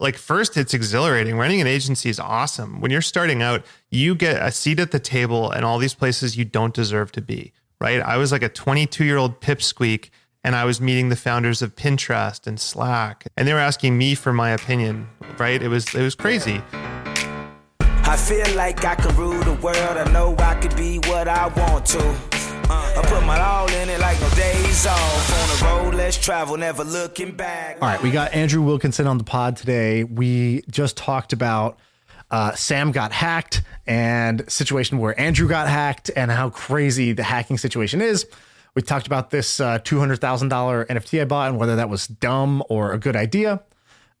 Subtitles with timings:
[0.00, 1.36] like first it's exhilarating.
[1.36, 2.80] Running an agency is awesome.
[2.80, 6.36] When you're starting out you get a seat at the table and all these places
[6.36, 8.00] you don't deserve to be right?
[8.00, 10.10] I was like a 22 year old pipsqueak
[10.42, 14.14] and i was meeting the founders of pinterest and slack and they were asking me
[14.14, 15.06] for my opinion
[15.40, 15.62] right?
[15.62, 16.62] It was it was crazy.
[17.80, 19.76] I feel like I can rule the world.
[19.76, 22.39] I know I could be what I want to.
[22.70, 25.32] I put my all in it like no days off.
[25.32, 27.78] On the road, let's travel, never looking back.
[27.82, 30.04] All right, we got Andrew Wilkinson on the pod today.
[30.04, 31.78] We just talked about
[32.30, 37.58] uh, Sam got hacked and situation where Andrew got hacked and how crazy the hacking
[37.58, 38.26] situation is.
[38.74, 42.92] We talked about this uh, $200,000 NFT I bought and whether that was dumb or
[42.92, 43.62] a good idea.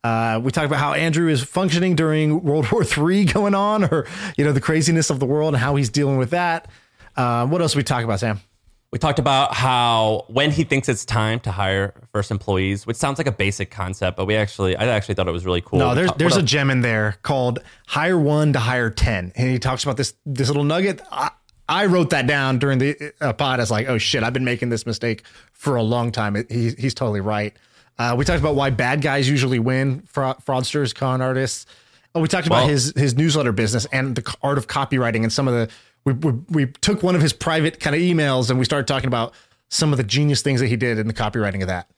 [0.02, 4.06] Uh, we talked about how Andrew is functioning during World War III going on, or
[4.36, 6.68] you know the craziness of the world and how he's dealing with that.
[7.16, 8.40] Uh, what else we talk about, Sam?
[8.92, 13.18] We talked about how when he thinks it's time to hire first employees, which sounds
[13.18, 15.78] like a basic concept, but we actually, I actually thought it was really cool.
[15.78, 19.60] No, there's there's a gem in there called hire one to hire ten, and he
[19.60, 21.00] talks about this this little nugget.
[21.12, 21.30] I,
[21.68, 23.60] I wrote that down during the uh, pod.
[23.60, 26.34] as like, oh shit, I've been making this mistake for a long time.
[26.50, 27.54] He, he's totally right.
[27.96, 31.66] Uh, we talked about why bad guys usually win, fra- fraudsters, con artists.
[32.12, 35.46] Oh, we talked about his his newsletter business and the art of copywriting and some
[35.46, 35.72] of the
[36.04, 39.08] we, we, we took one of his private kind of emails and we started talking
[39.08, 39.34] about
[39.68, 41.90] some of the genius things that he did in the copywriting of that.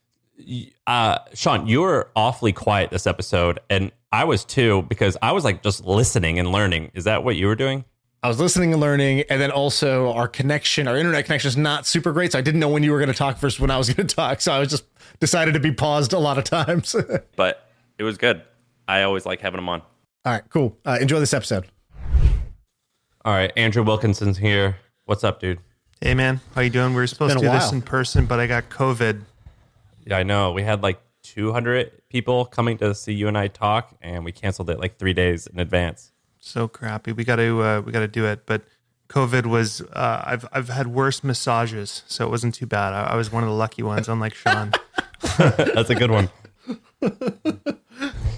[0.86, 5.45] Uh, Shaan, you were awfully quiet this episode, and I was too because I was
[5.45, 6.91] like just listening and learning.
[6.95, 7.84] Is that what you were doing?
[8.25, 11.86] I was listening and learning, and then also our connection, our internet connection is not
[11.86, 13.79] super great, so I didn't know when you were going to talk versus when I
[13.79, 14.41] was going to talk.
[14.41, 14.85] So I was just
[15.20, 16.95] decided to be paused a lot of times.
[17.36, 17.68] but
[17.98, 18.42] it was good.
[18.86, 19.80] I always like having them on.
[20.24, 20.79] All right, cool.
[20.85, 21.67] Uh, enjoy this episode.
[23.25, 24.79] All right, Andrew Wilkinson's here.
[25.05, 25.61] What's up, dude?
[26.01, 26.41] Hey, man.
[26.57, 26.91] How you doing?
[26.91, 29.21] We were supposed to do this in person, but I got COVID.
[30.05, 30.51] Yeah, I know.
[30.51, 34.71] We had like 200 people coming to see you and I talk, and we canceled
[34.71, 36.11] it like three days in advance.
[36.41, 37.13] So crappy.
[37.13, 38.63] We got to uh, we got to do it, but
[39.09, 39.83] COVID was.
[39.83, 42.93] Uh, I've I've had worse massages, so it wasn't too bad.
[42.93, 44.77] I, I was one of the lucky ones, unlike Shaan.
[45.75, 46.29] That's a good one.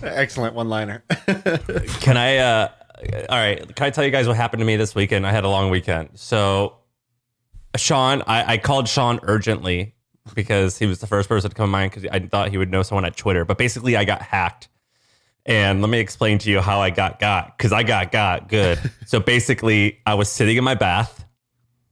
[0.03, 1.03] Excellent one liner.
[2.01, 2.37] Can I?
[2.37, 2.69] Uh,
[3.28, 3.75] all right.
[3.75, 5.26] Can I tell you guys what happened to me this weekend?
[5.26, 6.10] I had a long weekend.
[6.15, 6.76] So,
[7.76, 9.94] Shaan, I, I called Shaan urgently
[10.34, 12.70] because he was the first person to come to mind because I thought he would
[12.70, 13.44] know someone at Twitter.
[13.44, 14.69] But basically, I got hacked.
[15.47, 18.78] And let me explain to you how I got got because I got got good.
[19.06, 21.25] so basically, I was sitting in my bath.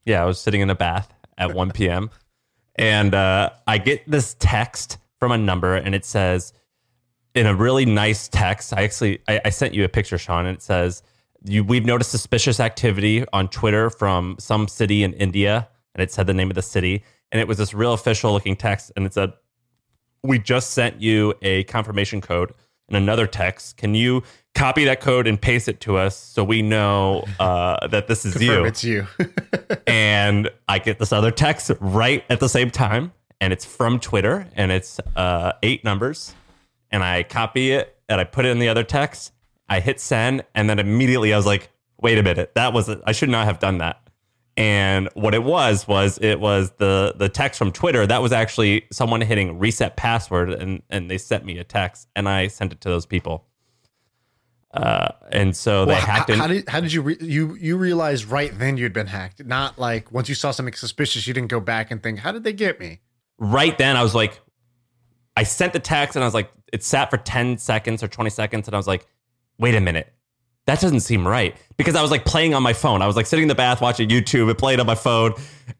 [0.06, 2.10] Yeah, I was sitting in a bath at 1 p.m.
[2.76, 6.52] And uh, I get this text from a number and it says,
[7.34, 8.72] in a really nice text.
[8.72, 11.02] I actually I, I sent you a picture, Shaan, and it says
[11.44, 16.26] you, we've noticed suspicious activity on Twitter from some city in India, and it said
[16.26, 19.14] the name of the city, and it was this real official looking text, and it
[19.14, 19.32] said,
[20.22, 22.52] "We just sent you a confirmation code
[22.88, 23.76] and another text.
[23.76, 24.22] Can you
[24.54, 28.34] copy that code and paste it to us so we know uh, that this is
[28.34, 28.64] Confirm you?
[28.66, 29.06] It's you."
[29.86, 34.46] and I get this other text right at the same time, and it's from Twitter,
[34.54, 36.34] and it's uh, eight numbers
[36.92, 39.32] and I copy it and I put it in the other text.
[39.68, 43.12] I hit send, and then immediately I was like, wait a minute, that was I
[43.12, 43.98] should not have done that.
[44.54, 48.84] And what it was was it was the the text from Twitter that was actually
[48.92, 52.82] someone hitting reset password, and and they sent me a text, and I sent it
[52.82, 53.46] to those people.
[54.74, 56.30] Uh, and so they well, hacked.
[56.30, 59.42] How, how did how did you re- you you realize right then you'd been hacked?
[59.42, 62.44] Not like once you saw something suspicious, you didn't go back and think, how did
[62.44, 63.00] they get me?
[63.38, 64.40] Right then, I was like,
[65.36, 68.30] I sent the text, and I was like, it sat for 10 seconds or 20
[68.30, 69.06] seconds and I was like,
[69.58, 70.12] wait a minute.
[70.66, 73.02] That doesn't seem right because I was like playing on my phone.
[73.02, 75.34] I was like sitting in the bath watching YouTube and playing on my phone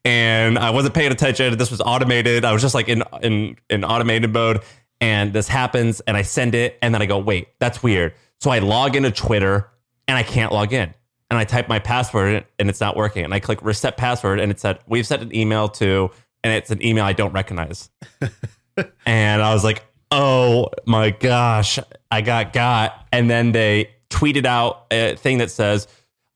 [0.05, 1.57] and I wasn't paying attention.
[1.57, 2.45] This was automated.
[2.45, 4.63] I was just like in in in automated mode
[5.01, 8.51] and this happens and I send it and then I go, "Wait, that's weird." So
[8.51, 9.71] I log into Twitter
[10.09, 10.93] and I can't log in.
[11.31, 13.25] And I type my password and it's not working.
[13.25, 16.11] And I click reset password and it said, "We've sent an email to"
[16.43, 17.89] and it's an email I don't recognize.
[19.07, 21.79] and I was like, oh my gosh,
[22.11, 23.07] I got got.
[23.13, 25.89] And then they tweeted out a thing that says,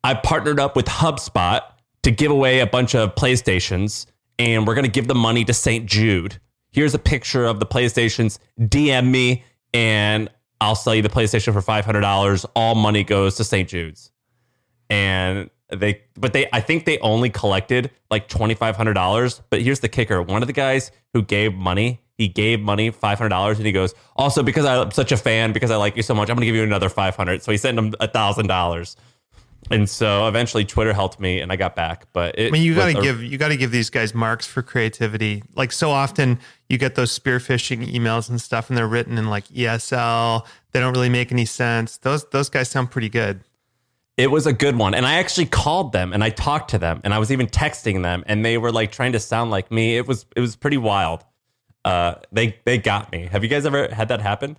[0.03, 1.63] I partnered up with HubSpot
[2.03, 4.07] to give away a bunch of PlayStations
[4.39, 5.87] and we're going to give the money to St.
[5.87, 6.41] Jude.
[6.73, 8.39] Here's a picture of the PlayStations.
[8.61, 10.31] DM me and
[10.61, 12.47] I'll sell you the PlayStation for five hundred dollars.
[12.55, 13.69] All money goes to St.
[13.69, 14.11] Jude's,
[14.89, 19.43] and they but they I think they only collected like twenty five hundred dollars.
[19.51, 23.19] But here's the kicker: one of the guys who gave money, he gave money five
[23.19, 26.03] hundred dollars, and he goes, also because I'm such a fan, because I like you
[26.03, 27.43] so much, I'm gonna give you another five hundred.
[27.43, 28.97] So he sent him a thousand dollars.
[29.69, 32.07] And so eventually Twitter helped me and I got back.
[32.13, 34.47] But it I mean, you gotta a- give you got to give these guys marks
[34.47, 35.43] for creativity.
[35.57, 36.39] Like so often,
[36.69, 40.47] you get those spearphishing emails and stuff, and they're written in like ESL.
[40.71, 41.97] They don't really make any sense.
[41.97, 43.41] Those those guys sound pretty good.
[44.17, 44.95] It was a good one.
[44.95, 48.03] And I actually called them and I talked to them and I was even texting
[48.03, 49.97] them and they were like trying to sound like me.
[49.97, 51.25] It was it was pretty wild.
[51.85, 53.27] Uh they they got me.
[53.31, 54.57] Have you guys ever had that happen?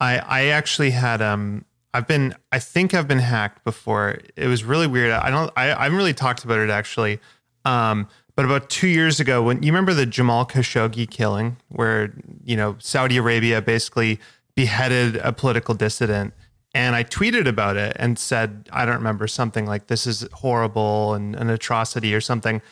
[0.00, 1.64] I I actually had um
[1.94, 4.18] I've been I think I've been hacked before.
[4.36, 5.12] It was really weird.
[5.12, 7.20] I don't I I haven't really talked about it actually.
[7.64, 8.06] Um
[8.36, 12.12] but about 2 years ago when you remember the Jamal Khashoggi killing where
[12.44, 14.20] you know Saudi Arabia basically
[14.54, 16.34] beheaded a political dissident
[16.74, 21.14] and I tweeted about it and said I don't remember something like this is horrible
[21.14, 22.62] and an atrocity or something.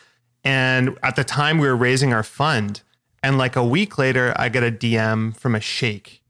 [0.45, 2.83] And at the time we were raising our fund
[3.23, 6.23] and like a week later I get a DM from a sheikh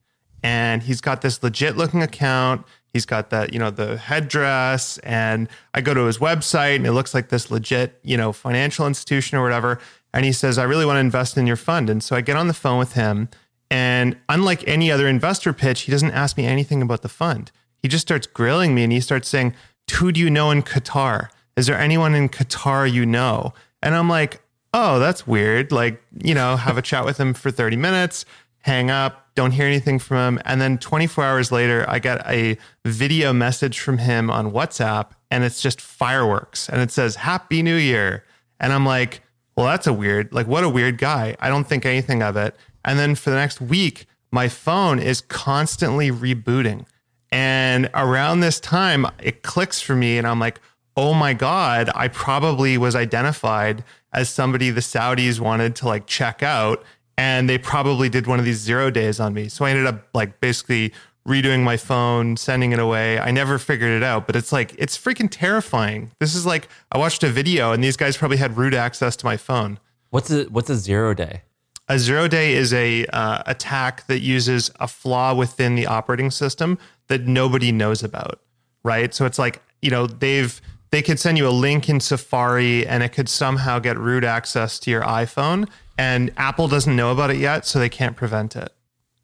[0.43, 2.65] and he's got this legit looking account.
[2.93, 4.99] He's got that, you know, the headdress.
[4.99, 8.87] And I go to his website and it looks like this legit, you know, financial
[8.87, 9.79] institution or whatever.
[10.15, 11.91] And he says, I really want to invest in your fund.
[11.91, 13.29] And so I get on the phone with him.
[13.71, 17.53] And unlike any other investor pitch, he doesn't ask me anything about the fund.
[17.83, 19.55] He just starts grilling me and he starts saying,
[19.95, 21.29] Who do you know in Qatar?
[21.57, 23.53] Is there anyone in Qatar you know?
[23.83, 24.41] And I'm like,
[24.75, 25.73] Oh, that's weird.
[25.73, 28.27] Like, you know, have a chat with him for 30 minutes
[28.69, 30.43] hang up, don't hear anything from him.
[30.45, 35.43] And then 24 hours later, I get a video message from him on WhatsApp and
[35.43, 38.25] it's just fireworks and it says, Happy New Year.
[38.61, 39.23] And I'm like,
[39.57, 41.37] well, that's a weird, like, what a weird guy.
[41.41, 42.57] I don't think anything of it.
[42.85, 46.85] And then for the next week, my phone is constantly rebooting.
[47.31, 50.61] And around this time, it clicks for me and I'm like,
[50.97, 56.43] oh my God, I probably was identified as somebody the Saudis wanted to like check
[56.43, 56.83] out
[57.17, 59.49] and they probably did one of these zero days on me.
[59.49, 60.93] So I ended up like basically
[61.27, 63.19] redoing my phone, sending it away.
[63.19, 66.11] I never figured it out, but it's like it's freaking terrifying.
[66.21, 69.27] This is like I watched a video and these guys probably had root access to
[69.27, 69.79] my phone.
[70.11, 71.43] What's a what's a zero day?
[71.89, 76.79] A zero day is a uh, attack that uses a flaw within the operating system
[77.07, 78.41] that nobody knows about,
[78.83, 79.15] right?
[79.15, 83.03] So it's like you know they've they could send you a link in Safari and
[83.03, 87.39] it could somehow get root access to your iPhone, and Apple doesn't know about it
[87.39, 88.73] yet, so they can't prevent it.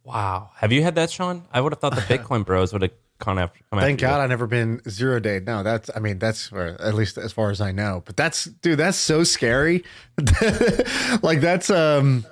[0.03, 0.51] Wow.
[0.57, 1.43] Have you had that, Shaan?
[1.53, 4.21] I would have thought the Bitcoin bros would have come after come Thank after God
[4.21, 5.41] I've never been zero day.
[5.41, 8.03] No, that's I mean that's or at least as far as I know.
[8.05, 9.85] But that's dude, that's so scary.
[11.23, 12.27] like that's um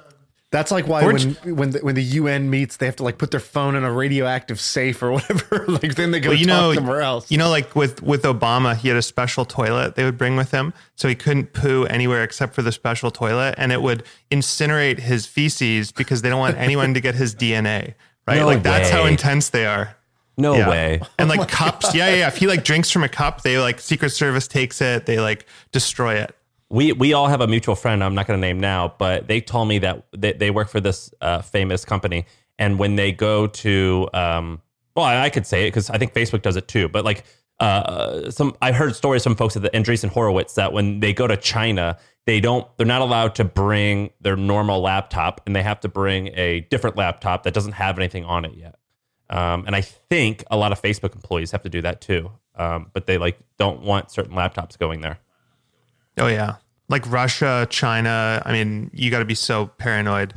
[0.52, 3.30] that's like why when when the, when the UN meets, they have to like put
[3.32, 5.64] their phone in a radioactive safe or whatever.
[5.68, 7.30] like then they go Well, you talk know, somewhere else.
[7.30, 10.50] you know, like with with Obama, he had a special toilet they would bring with
[10.52, 14.98] him, so he couldn't poo anywhere except for the special toilet, and it would incinerate
[15.00, 17.94] his feces because they don't want anyone to get his DNA.
[18.28, 19.96] Right, No like that's how intense they are.
[20.36, 20.68] No Yeah.
[20.70, 21.00] way.
[21.18, 22.28] And oh like cups, yeah, yeah, yeah.
[22.28, 25.46] If he like drinks from a cup, they like Secret Service takes it, they like
[25.72, 26.34] destroy it.
[26.72, 28.02] We we all have a mutual friend.
[28.02, 30.80] I'm not going to name now, but they told me that they, they work for
[30.80, 32.24] this uh, famous company,
[32.58, 34.62] and when they go to, um,
[34.96, 36.88] well, I, I could say it because I think Facebook does it too.
[36.88, 37.24] But like,
[37.60, 41.26] uh, some I heard stories from folks at the Andreessen Horowitz that when they go
[41.26, 45.78] to China, they don't, they're not allowed to bring their normal laptop, and they have
[45.80, 48.76] to bring a different laptop that doesn't have anything on it yet.
[49.28, 52.32] Um, and I think a lot of Facebook employees have to do that too.
[52.54, 55.18] Um, but they like don't want certain laptops going there.
[56.18, 56.56] Oh yeah,
[56.92, 58.42] like Russia, China.
[58.44, 60.34] I mean, you got to be so paranoid.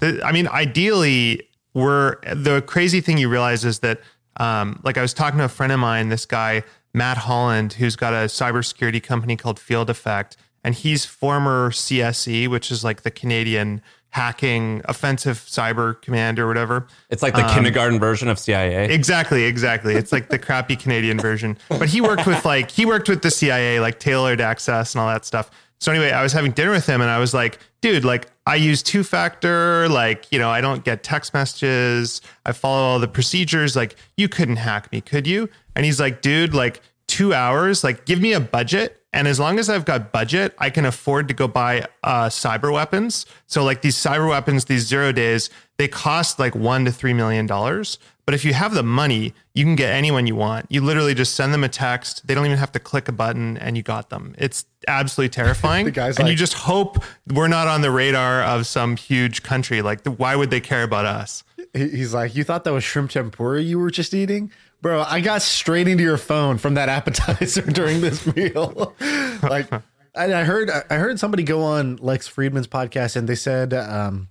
[0.00, 4.00] I mean, ideally, we're the crazy thing you realize is that,
[4.36, 6.62] um, like I was talking to a friend of mine, this guy
[6.94, 12.70] Matt Holland, who's got a cybersecurity company called Field Effect, and he's former CSE, which
[12.70, 16.86] is like the Canadian hacking offensive cyber command or whatever.
[17.10, 18.92] It's like the kindergarten version of CIA.
[18.92, 19.94] Exactly, exactly.
[19.94, 21.58] It's like the crappy Canadian version.
[21.68, 25.08] But he worked with like he worked with the CIA, like tailored access and all
[25.08, 25.50] that stuff.
[25.80, 28.56] So anyway, I was having dinner with him and I was like, dude, like I
[28.56, 32.20] use two factor, like, you know, I don't get text messages.
[32.44, 33.76] I follow all the procedures.
[33.76, 35.48] Like, you couldn't hack me, could you?
[35.74, 38.99] And he's like, dude, like two hours, like give me a budget.
[39.12, 42.72] And as long as I've got budget, I can afford to go buy uh, cyber
[42.72, 43.26] weapons.
[43.46, 47.46] So like these cyber weapons, these zero days, they cost like one to three million
[47.46, 47.98] dollars.
[48.24, 50.66] But if you have the money, you can get anyone you want.
[50.68, 52.28] You literally just send them a text.
[52.28, 54.36] They don't even have to click a button and you got them.
[54.38, 55.86] It's absolutely terrifying.
[55.90, 59.82] The guy's and you just hope we're not on the radar of some huge country.
[59.82, 61.42] Like, why would they care about us?
[61.72, 64.50] he's like, you thought that was shrimp tempura you were just eating,
[64.82, 65.02] bro.
[65.06, 68.94] I got straight into your phone from that appetizer during this meal.
[69.42, 69.70] like,
[70.14, 74.28] I, heard I heard somebody go on Lex Fridman's podcast and they said um,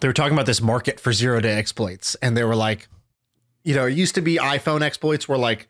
[0.00, 2.88] they were talking about this market for zero day exploits, and they were like,
[3.62, 5.68] you know, it used to be iPhone exploits were like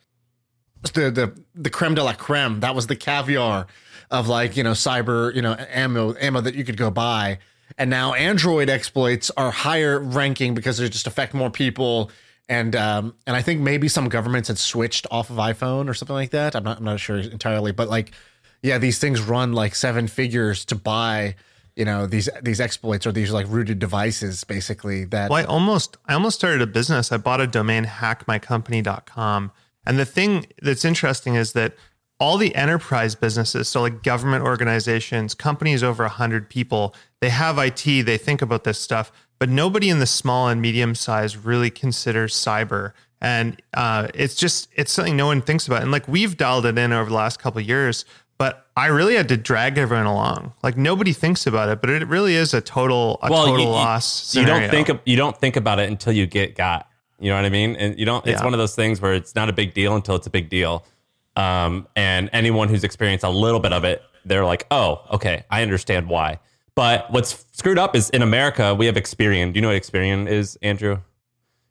[0.95, 2.61] the the the creme de la creme.
[2.61, 3.67] That was the caviar
[4.11, 7.39] of like you know cyber you know ammo ammo that you could go buy.
[7.79, 12.11] And now Android exploits are higher ranking because they just affect more people.
[12.49, 16.15] And um, and I think maybe some governments had switched off of iPhone or something
[16.15, 16.55] like that.
[16.55, 18.13] I'm not I'm not sure entirely, but like
[18.63, 21.37] yeah, these things run like seven figures to buy
[21.77, 25.97] you know these these exploits or these like rooted devices basically that well, I almost
[26.07, 27.13] I almost started a business.
[27.13, 29.53] I bought a domain hackmycompany.com.
[29.87, 31.75] And the thing that's interesting is that
[32.25, 37.85] all the enterprise businesses, so like government organizations, companies over 100 people, they have IT,
[37.85, 42.35] they think about this stuff, but nobody in the small and medium size really considers
[42.35, 42.95] cyber.
[43.21, 45.83] And uh, it's just, it's something no one thinks about.
[45.83, 48.07] And like we've dialed it in over the last couple years,
[48.39, 50.55] but I really had to drag everyone along.
[50.63, 53.71] Like nobody thinks about it, but it really is a total, a well, total you,
[53.71, 54.35] loss.
[54.35, 56.89] You, you don't think, you don't think about it until you get got.
[57.21, 57.77] You know what I mean?
[57.77, 58.27] And you don't.
[58.27, 58.45] It's yeah.
[58.45, 60.85] one of those things where it's not a big deal until it's a big deal.
[61.37, 65.63] Um, and anyone who's experienced a little bit of it, they're like, oh, okay, I
[65.63, 66.39] understand why.
[66.75, 69.53] But what's screwed up is in America, we have Experian.
[69.53, 71.01] Do you know what Experian is, Andrew?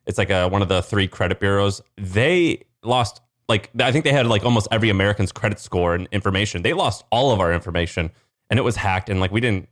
[0.06, 1.82] It's like a, one of the three credit bureaus.
[1.98, 6.62] They lost, like, I think they had like almost every American's credit score and information.
[6.62, 8.12] They lost all of our information
[8.50, 9.10] and it was hacked.
[9.10, 9.68] And like, we didn't,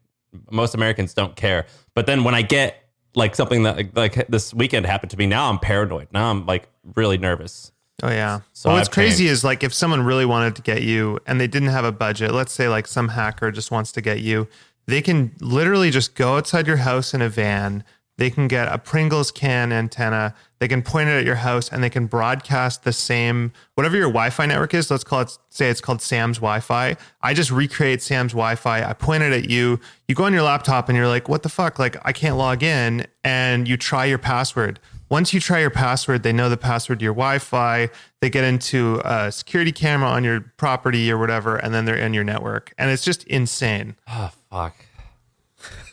[0.50, 1.65] most Americans don't care.
[1.93, 2.77] But then when I get
[3.15, 6.07] like something that like this weekend happened to me, now I'm paranoid.
[6.12, 7.71] Now I'm like really nervous.
[8.03, 8.41] Oh yeah.
[8.53, 11.48] So well, what's crazy is like if someone really wanted to get you and they
[11.48, 14.48] didn't have a budget, let's say like some hacker just wants to get you,
[14.88, 17.84] they can literally just go outside your house in a van.
[18.17, 20.36] They can get a Pringles can antenna.
[20.60, 24.10] They can point it at your house and they can broadcast the same whatever your
[24.10, 24.91] Wi-Fi network is.
[24.91, 26.98] Let's call it say it's called Sam's Wi-Fi.
[27.22, 28.84] I just recreate Sam's Wi-Fi.
[28.84, 29.79] I point it at you.
[30.08, 31.79] You go on your laptop and you're like, "What the fuck?
[31.79, 34.79] Like I can't log in." And you try your password
[35.12, 37.89] once you try your password, they know the password to your Wi-Fi.
[38.22, 42.13] They get into a security camera on your property or whatever, and then they're in
[42.13, 42.74] your network.
[42.77, 43.98] And it's just insane.
[44.08, 44.74] Oh fuck.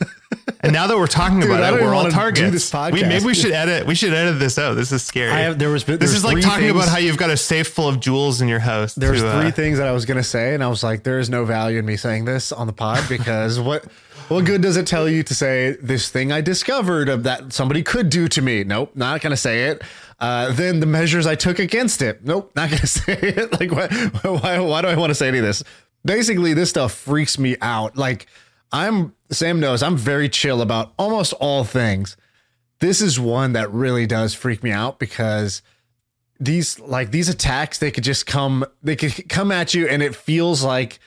[0.60, 2.72] and now that we're talking Dude, about it, we're all targets.
[2.92, 3.88] We, maybe we should edit.
[3.88, 4.74] We should edit this out.
[4.74, 5.32] This is scary.
[5.32, 5.82] Have, there was.
[5.82, 7.98] There this was is like talking things, about how you've got a safe full of
[7.98, 8.94] jewels in your house.
[8.94, 11.28] There's three uh, things that I was gonna say, and I was like, there is
[11.28, 13.84] no value in me saying this on the pod because what
[14.28, 17.82] what good does it tell you to say this thing I discovered of that somebody
[17.82, 18.64] could do to me?
[18.64, 19.82] Nope, not gonna say it.
[20.20, 22.24] Uh, then the measures I took against it.
[22.24, 23.58] Nope, not gonna say it.
[23.58, 23.88] Like, why,
[24.22, 25.62] why, why do I want to say any of this?
[26.04, 27.96] Basically, this stuff freaks me out.
[27.96, 28.26] Like,
[28.72, 32.16] I'm Sam knows I'm very chill about almost all things.
[32.80, 35.62] This is one that really does freak me out because
[36.40, 40.14] these like these attacks they could just come they could come at you and it
[40.14, 41.00] feels like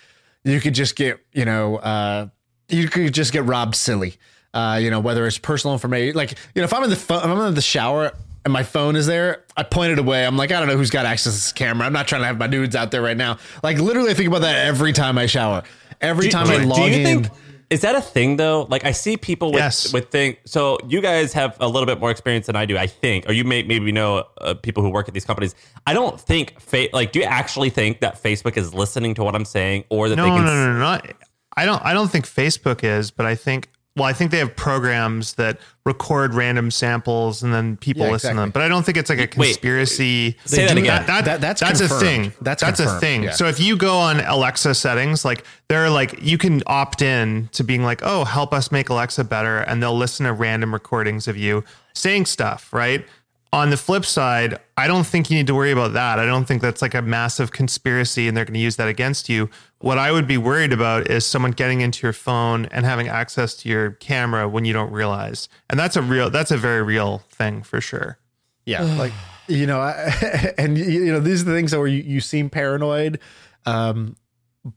[0.44, 2.28] you could just get you know uh
[2.72, 4.16] you could just get robbed silly.
[4.54, 7.22] Uh, you know, whether it's personal information, like you know, if I'm in the phone,
[7.24, 8.12] I'm in the shower
[8.44, 10.26] and my phone is there, I point it away.
[10.26, 11.86] I'm like, I don't know who's got access to this camera.
[11.86, 13.38] I'm not trying to have my nudes out there right now.
[13.64, 15.64] Like literally, I think about that every time I shower.
[16.02, 17.24] Every do, time do, I log in.
[17.24, 17.34] Think,
[17.70, 18.68] is that a thing though?
[18.70, 19.94] Like I see people with yes.
[19.94, 20.38] with things.
[20.46, 23.32] So you guys have a little bit more experience than I do, I think, or
[23.32, 25.56] you may maybe know uh, people who work at these companies.
[25.88, 27.12] I don't think fa- like.
[27.12, 30.24] Do you actually think that Facebook is listening to what I'm saying, or that no,
[30.24, 30.46] they can?
[30.46, 31.14] No, no, no, no.
[31.58, 34.56] I don't I don't think Facebook is, but I think well, I think they have
[34.56, 38.38] programs that record random samples and then people yeah, listen exactly.
[38.38, 38.50] to them.
[38.52, 40.28] But I don't think it's like a conspiracy.
[40.28, 41.06] Wait, say that again.
[41.08, 42.02] That, that, that's that's confirmed.
[42.02, 42.34] a thing.
[42.42, 42.98] That's that's confirmed.
[42.98, 43.24] a thing.
[43.24, 43.32] Yeah.
[43.32, 47.66] So if you go on Alexa settings, like they're like you can opt in to
[47.66, 51.36] being like, oh, help us make Alexa better, and they'll listen to random recordings of
[51.36, 53.06] you saying stuff, right?
[53.54, 56.20] On the flip side, I don't think you need to worry about that.
[56.20, 59.28] I don't think that's like a massive conspiracy and they're going to use that against
[59.28, 59.50] you.
[59.80, 63.56] What I would be worried about is someone getting into your phone and having access
[63.58, 65.50] to your camera when you don't realize.
[65.70, 68.18] And that's a real that's a very real thing for sure.
[68.66, 69.14] Yeah, like
[69.48, 72.50] you know, I, and you know these are the things that where you, you seem
[72.50, 73.20] paranoid
[73.66, 74.16] um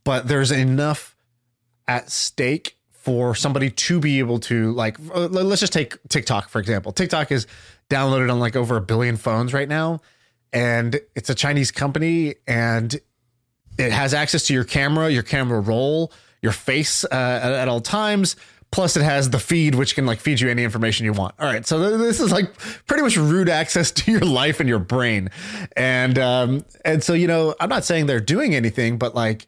[0.04, 1.16] but there's enough
[1.86, 6.58] at stake for somebody to be able to like uh, let's just take TikTok for
[6.58, 6.92] example.
[6.92, 7.46] TikTok is
[7.88, 10.00] downloaded on like over a billion phones right now
[10.54, 12.98] and it's a Chinese company and
[13.76, 17.08] it has access to your camera, your camera roll, your face uh,
[17.42, 18.36] at, at, all times.
[18.70, 21.34] Plus, it has the feed, which can like feed you any information you want.
[21.38, 24.68] All right, so th- this is like pretty much root access to your life and
[24.68, 25.30] your brain,
[25.76, 29.46] and um, and so you know, I'm not saying they're doing anything, but like,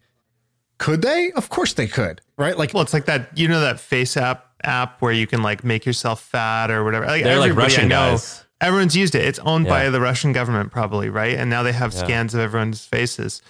[0.79, 1.33] could they?
[1.33, 2.57] Of course they could, right?
[2.57, 3.37] Like, well, it's like that.
[3.37, 7.07] You know that FaceApp app where you can like make yourself fat or whatever.
[7.07, 8.45] Like They're like everybody I Russian know, guys.
[8.61, 9.25] Everyone's used it.
[9.25, 11.37] It's owned by the Russian government, probably, right?
[11.37, 12.05] And now they have Yeah.
[12.05, 13.43] scans of everyone's faces.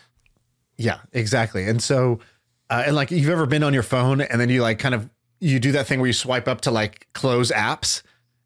[0.77, 1.67] Yeah, exactly.
[1.69, 2.19] And so,
[2.71, 5.09] uh, and like you've ever been on your phone and then you like kind of
[5.41, 8.03] you do that thing where you swipe up to like close apps,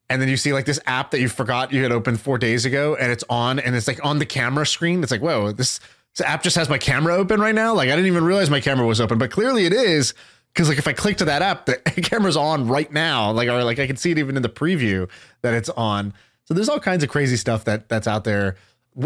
[0.08, 2.64] and then you see like this app that you forgot you had opened four days
[2.64, 5.02] ago, and it's on, and it's like on the camera screen.
[5.02, 5.78] It's like, whoa, this
[6.16, 7.72] this app just has my camera open right now.
[7.74, 10.12] Like I didn't even realize my camera was open, but clearly it is.
[10.52, 13.30] Because like if I click to that app, the camera's on right now.
[13.30, 15.09] Like or like I can see it even in the preview
[15.42, 16.12] that it's on.
[16.45, 18.57] So there's all kinds of crazy stuff that that's out there.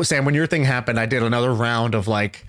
[0.03, 2.47] Sam, when your thing happened, I did another round of like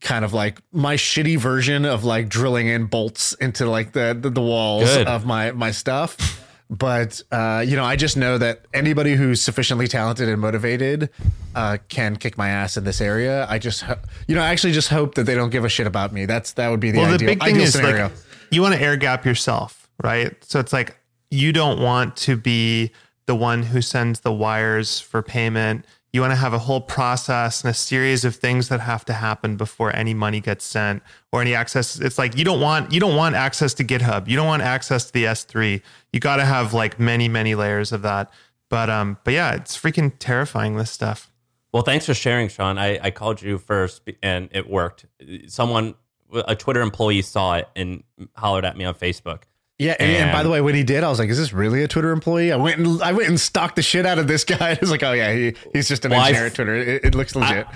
[0.00, 4.30] kind of like my shitty version of like drilling in bolts into like the the,
[4.30, 5.06] the walls Good.
[5.06, 6.42] of my my stuff.
[6.68, 11.10] But uh, you know, I just know that anybody who's sufficiently talented and motivated
[11.54, 13.46] uh, can kick my ass in this area.
[13.48, 15.86] I just, ho- you know, I actually just hope that they don't give a shit
[15.86, 16.26] about me.
[16.26, 18.02] That's that would be the well, ideal, the big thing ideal is scenario.
[18.04, 18.12] like
[18.50, 20.32] you want to air gap yourself, right?
[20.44, 20.98] So it's like
[21.30, 22.92] you don't want to be
[23.26, 25.84] the one who sends the wires for payment.
[26.12, 29.12] You want to have a whole process and a series of things that have to
[29.12, 32.00] happen before any money gets sent or any access.
[32.00, 34.28] It's like you don't want you don't want access to GitHub.
[34.28, 35.82] You don't want access to the S3.
[36.12, 38.30] You got to have like many many layers of that.
[38.70, 40.76] But um, but yeah, it's freaking terrifying.
[40.76, 41.30] This stuff.
[41.76, 42.78] Well, thanks for sharing, Shaan.
[42.78, 45.04] I, I called you first and it worked.
[45.46, 45.94] Someone,
[46.32, 48.02] a Twitter employee saw it and
[48.36, 49.42] hollered at me on Facebook.
[49.78, 51.82] Yeah, and, and by the way, when he did, I was like, "Is this really
[51.82, 54.42] a Twitter employee?" I went and I went and stalked the shit out of this
[54.42, 54.70] guy.
[54.70, 56.74] I was like, "Oh yeah, he, he's just an Well, I- engineer at Twitter.
[56.76, 57.66] It, it looks legit."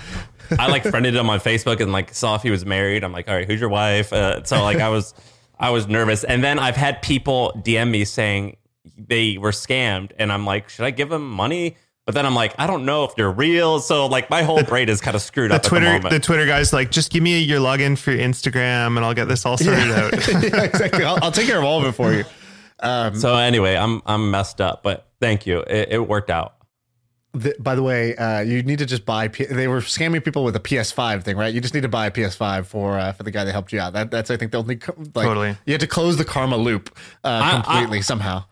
[0.57, 3.03] I like friended him on Facebook and like saw if he was married.
[3.03, 4.11] I'm like, all right, who's your wife?
[4.11, 5.13] Uh, so like I was,
[5.59, 6.23] I was nervous.
[6.23, 8.57] And then I've had people DM me saying
[8.97, 11.77] they were scammed, and I'm like, should I give them money?
[12.11, 13.79] But then I'm like, I don't know if you're real.
[13.79, 16.09] So like my whole brain is kind of screwed The up at the Twitter moment.
[16.09, 19.27] the Twitter guy's like, just give me your login for your Instagram and I'll get
[19.27, 20.13] this all sorted out.
[20.43, 21.03] yeah, exactly.
[21.03, 22.23] I'll, I'll take care of all of it for you.
[23.19, 25.59] so anyway, I'm I'm messed up, but thank you.
[25.61, 26.55] It, it worked out.
[27.33, 29.29] The, by the way, uh, you need to just buy.
[29.29, 31.53] P- they were scamming people with a PS5 thing, right?
[31.53, 33.79] You just need to buy a PS5 for uh, for the guy that helped you
[33.79, 33.93] out.
[33.93, 35.55] That, that's I think the only co- like Totally.
[35.65, 36.89] you had to close the karma loop
[37.23, 38.43] uh, I- I- completely somehow,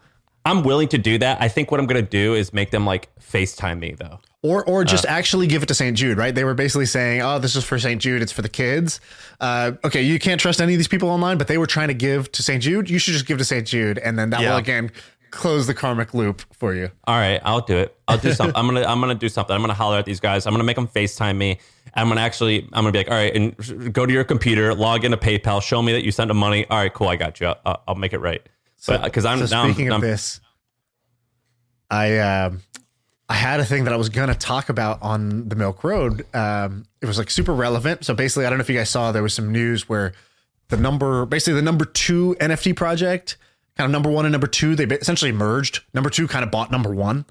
[0.45, 1.41] I'm willing to do that.
[1.41, 4.19] I think what I'm gonna do is make them like FaceTime me though.
[4.41, 5.09] or or just Uh.
[5.09, 5.97] actually give it to St.
[5.97, 6.33] Jude, right?
[6.33, 8.01] They were basically saying, "Oh, this is for St.
[8.01, 8.21] Jude.
[8.21, 9.01] It's for the kids."
[9.41, 11.93] Uh, okay, you can't trust any of these people online, but they were trying to
[11.93, 12.63] give to St.
[12.63, 12.89] Jude.
[12.89, 13.67] You should just give to St.
[13.67, 14.51] Jude, and then that Yeah.
[14.51, 14.91] will again
[15.31, 16.89] close the karmic loop for you.
[17.05, 17.95] All right, I'll do it.
[18.07, 18.55] I'll do something.
[18.55, 19.53] I'm gonna I'm gonna do something.
[19.53, 20.47] I'm gonna holler at these guys.
[20.47, 21.59] I'm gonna make them FaceTime me.
[21.93, 25.03] I'm gonna actually I'm gonna be like, all right, and go to your computer, log
[25.03, 26.65] into PayPal, show me that you sent them money.
[26.69, 27.53] All right, cool, I got you.
[27.65, 28.41] I'll, I'll make it right.
[28.87, 30.39] But because I'm so now I'm- speaking I'm, of this,
[31.89, 32.61] I um,
[33.27, 36.25] I had a thing that I was gonna talk about on the Milk Road.
[36.35, 38.05] Um, it was like super relevant.
[38.05, 40.13] So basically, I don't know if you guys saw there was some news where
[40.69, 43.37] the number, basically the number two NFT project,
[43.75, 45.81] kind of number one and number two, they essentially merged.
[45.93, 47.25] Number two kind of bought number one,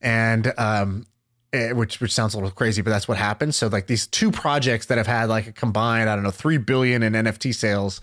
[0.00, 1.06] and um,
[1.52, 3.54] eh, which which sounds a little crazy, but that's what happened.
[3.54, 6.58] So like these two projects that have had like a combined, I don't know, three
[6.58, 8.00] billion in NFT sales.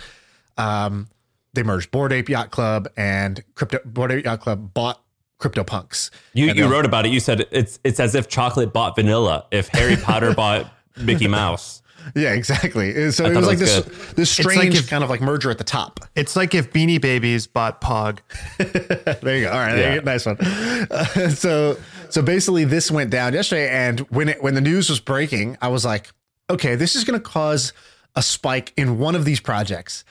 [0.58, 1.08] Um,
[1.56, 5.02] they merged Bored Ape Yacht Club and Crypto Bored Ape Yacht Club bought
[5.40, 6.12] CryptoPunks.
[6.34, 7.12] you And you wrote about it.
[7.12, 9.46] You said it's it's as if chocolate bought vanilla.
[9.52, 11.82] If Harry Potter bought Mickey Mouse.
[12.16, 12.94] Yeah, exactly.
[13.12, 15.22] So it thought was it like was this this like strange if- kind of like
[15.22, 16.00] merger at the top.
[16.16, 18.20] It's like if Beanie Babies bought Pog.
[19.22, 19.52] There you go.
[19.52, 20.00] All right, there you Yeah.
[20.02, 20.06] go.
[20.12, 20.38] nice one.
[20.40, 21.78] Uh, so
[22.10, 25.68] so basically, this went down yesterday, and when it when the news was breaking, I
[25.70, 26.12] was like,
[26.50, 27.74] okay, this is going to cause
[28.16, 30.06] a spike in one of these projects.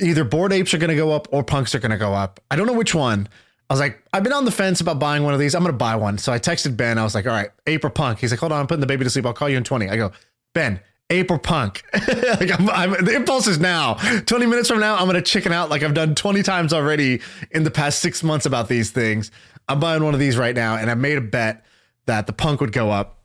[0.00, 2.40] Either bored apes are going to go up or punks are going to go up.
[2.50, 3.28] I don't know which one.
[3.68, 5.54] I was like, I've been on the fence about buying one of these.
[5.54, 6.18] I'm going to buy one.
[6.18, 6.98] So I texted Ben.
[6.98, 8.18] I was like, all right, ape or punk.
[8.18, 9.24] He's like, hold on, I'm putting the baby to sleep.
[9.24, 9.88] I'll call you in 20.
[9.88, 10.10] I go,
[10.54, 11.84] Ben, ape or punk.
[11.92, 13.94] like I'm, I'm, the impulse is now.
[13.94, 17.20] 20 minutes from now, I'm going to chicken out like I've done 20 times already
[17.52, 19.30] in the past six months about these things.
[19.68, 21.64] I'm buying one of these right now, and I made a bet
[22.06, 23.18] that the punk would go up.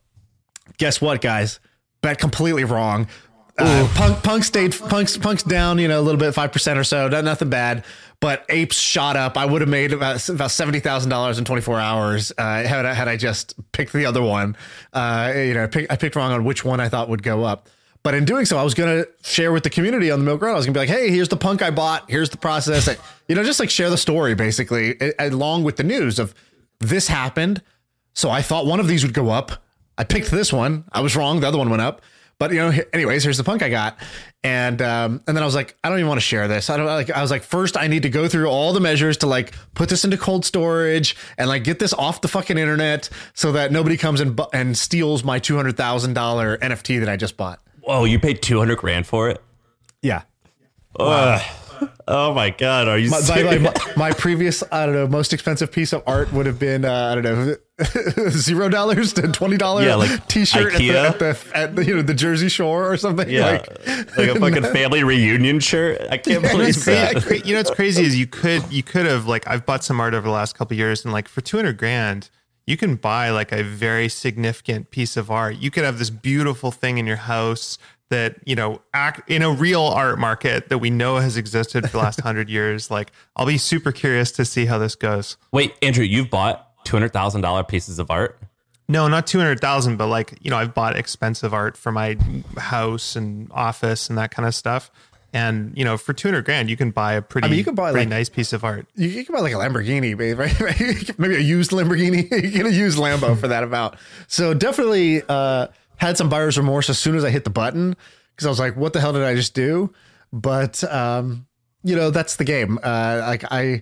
[0.78, 1.60] Guess what, guys?
[2.02, 3.08] Bet completely wrong.
[3.58, 6.84] Uh, punk, punk stayed, punk's, punk's down, you know, a little bit, five percent or
[6.84, 7.08] so.
[7.08, 7.86] Not, nothing bad.
[8.20, 9.38] But apes shot up.
[9.38, 12.86] I would have made about about seventy thousand dollars in twenty four hours uh, had
[12.86, 14.58] I, had I just picked the other one.
[14.94, 17.70] Uh, you know, pick, I picked wrong on which one I thought would go up.
[18.04, 20.42] But in doing so, I was going to share with the community on the Milk
[20.42, 20.52] Road.
[20.52, 22.10] I was going to be like, "Hey, here's the punk I bought.
[22.10, 25.84] Here's the process." I- you know, just like share the story basically, along with the
[25.84, 26.34] news of
[26.80, 27.62] this happened.
[28.14, 29.64] So I thought one of these would go up.
[29.98, 30.86] I picked this one.
[30.92, 31.40] I was wrong.
[31.40, 32.02] The other one went up.
[32.38, 33.98] But you know, anyways, here's the punk I got,
[34.44, 36.70] and um, and then I was like, I don't even want to share this.
[36.70, 37.10] I don't like.
[37.10, 39.88] I was like, first, I need to go through all the measures to like put
[39.88, 43.96] this into cold storage and like get this off the fucking internet so that nobody
[43.96, 47.62] comes and bu- and steals my two hundred thousand dollar NFT that I just bought.
[47.82, 49.42] Whoa, you paid two hundred grand for it.
[50.02, 50.24] Yeah,
[51.00, 51.42] Ugh.
[52.08, 55.34] Oh my god, are you My, by the my, my previous, I don't know, most
[55.34, 57.56] expensive piece of art would have been, uh, I don't know,
[58.30, 61.10] zero dollars to twenty dollar Yeah, like t-shirt at the, IKEA.
[61.10, 63.30] at the at the you know the Jersey Shore or something.
[63.30, 66.02] yeah, Like, like, a fucking family reunion shirt.
[66.10, 67.40] I can't believe exactly.
[67.40, 67.46] that.
[67.48, 70.14] you know what's crazy is you could you could have like I've bought some art
[70.14, 72.30] over the last couple of years and like for 200 grand
[72.68, 75.58] you can buy like a very significant piece of art.
[75.58, 77.78] You could have this beautiful thing in your house
[78.10, 81.92] that you know act in a real art market that we know has existed for
[81.92, 82.92] the last 100 years.
[82.92, 85.38] Like I'll be super curious to see how this goes.
[85.52, 88.40] Wait, Andrew, you've bought two hundred thousand dollar pieces of art.
[88.88, 92.18] No, not 200,000 but like you know I've bought expensive art for my
[92.58, 94.92] house and office and that kind of stuff.
[95.34, 97.92] And you know, for 200 grand, you can buy a pretty, mean, you could buy,
[97.92, 98.88] pretty like- nice piece of art.
[98.96, 100.58] You, you can buy like a Lamborghini, babe, right?
[100.62, 101.20] right?
[101.20, 102.32] Maybe a used Lamborghini.
[102.44, 103.96] you get a used Lambo for that amount.
[104.28, 107.96] So definitely uh, had some buyer's remorse as soon as I hit the button
[108.32, 109.94] because I was like, "What the hell did I just do?"
[110.32, 111.48] But um,
[111.84, 112.80] you know, that's the game.
[112.84, 113.82] Uh, like I,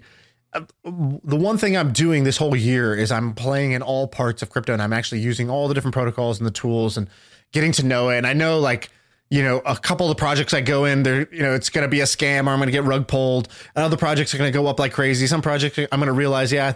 [0.53, 4.41] uh, the one thing I'm doing this whole year is I'm playing in all parts
[4.41, 7.09] of crypto, and I'm actually using all the different protocols and the tools and
[7.51, 8.17] getting to know it.
[8.17, 8.89] And I know like
[9.33, 11.81] you know, a couple of the projects I go in, there, you know, it's going
[11.81, 13.47] to be a scam or I'm going to get rug pulled.
[13.75, 15.25] And other projects are going to go up like crazy.
[15.25, 16.75] Some projects I'm going to realize, yeah,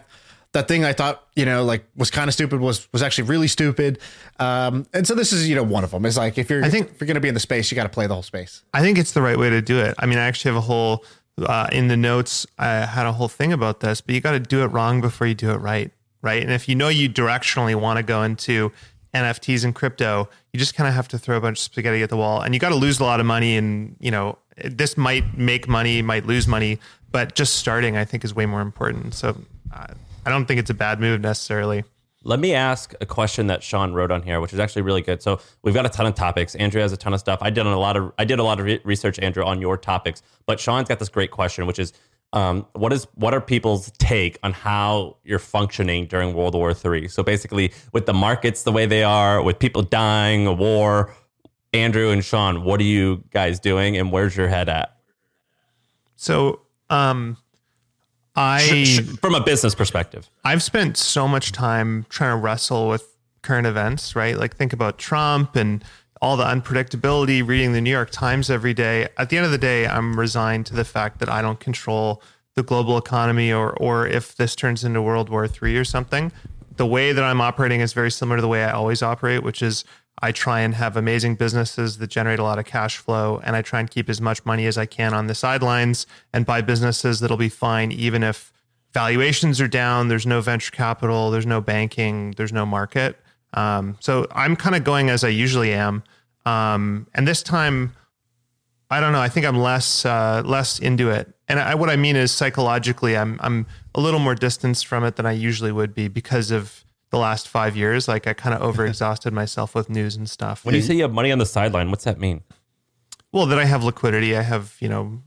[0.58, 3.48] that thing I thought, you know, like was kind of stupid was was actually really
[3.48, 4.00] stupid.
[4.40, 6.06] Um, and so this is, you know, one of them.
[6.06, 7.76] Is like if you're, I think- if you're going to be in the space, you
[7.76, 8.64] got to play the whole space.
[8.74, 9.96] I think it's the right way to do it.
[10.00, 11.06] I mean, I actually have a whole
[11.46, 12.48] uh, in the notes.
[12.58, 15.28] I had a whole thing about this, but you got to do it wrong before
[15.28, 15.92] you do it right,
[16.22, 16.42] right?
[16.42, 18.72] And if you know you directionally want to go into
[19.14, 22.10] NFTs and crypto, you just kind of have to throw a bunch of spaghetti at
[22.10, 23.56] the wall, and you got to lose a lot of money.
[23.58, 26.80] And you know, this might make money, might lose money,
[27.12, 29.14] but just starting, I think, is way more important.
[29.14, 29.38] So
[29.72, 29.94] uh,
[30.28, 31.86] I don't think it's a bad move necessarily.
[32.22, 35.22] Let me ask a question that Shaan wrote on here, which is actually really good.
[35.22, 36.54] So we've got a ton of topics.
[36.56, 37.40] Andrew has a ton of stuff.
[37.42, 39.78] I did a lot of I did a lot of re- research, Andrew, on your
[39.78, 40.22] topics.
[40.46, 41.94] But Shaan's got this great question, which is,
[42.34, 47.08] um, what is what are people's take on how you're functioning during World War III?
[47.08, 51.16] So basically, with the markets the way they are, with people dying, a war.
[51.72, 54.98] Andrew and Shaan, what are you guys doing, and where's your head at?
[56.18, 57.38] So um,
[58.38, 60.30] I From a business perspective.
[60.46, 64.38] I've spent so much time trying to wrestle with current events, right?
[64.38, 65.84] Like think about Trump and
[66.22, 69.08] all the unpredictability, reading the New York Times every day.
[69.18, 72.22] At the end of the day, I'm resigned to the fact that I don't control
[72.56, 76.32] the global economy or or if this turns into World War III or something.
[76.76, 79.64] The way that I'm operating is very similar to the way I always operate, which
[79.64, 79.84] is
[80.22, 83.62] I try and have amazing businesses that generate a lot of cash flow and I
[83.62, 87.20] try and keep as much money as I can on the sidelines and buy businesses
[87.20, 88.52] that'll be fine even if
[88.94, 90.08] valuations are down.
[90.08, 91.30] There's no venture capital.
[91.30, 92.32] There's no banking.
[92.32, 93.20] There's no market.
[93.54, 96.04] Um, so I'm kind of going as I usually am.
[96.46, 97.94] Um, and this time,
[98.90, 99.22] I don't know.
[99.22, 101.34] I think I'm less uh, less into it.
[101.48, 105.16] And I, what I mean is psychologically, I'm I'm a little more distanced from it
[105.16, 108.08] than I usually would be because of the last five years.
[108.08, 110.66] Like I kind of overexhausted myself with news and stuff.
[110.66, 112.44] When you say you have money on the sideline, what's that mean?
[113.32, 114.36] well, that I have liquidity.
[114.36, 115.22] I have you know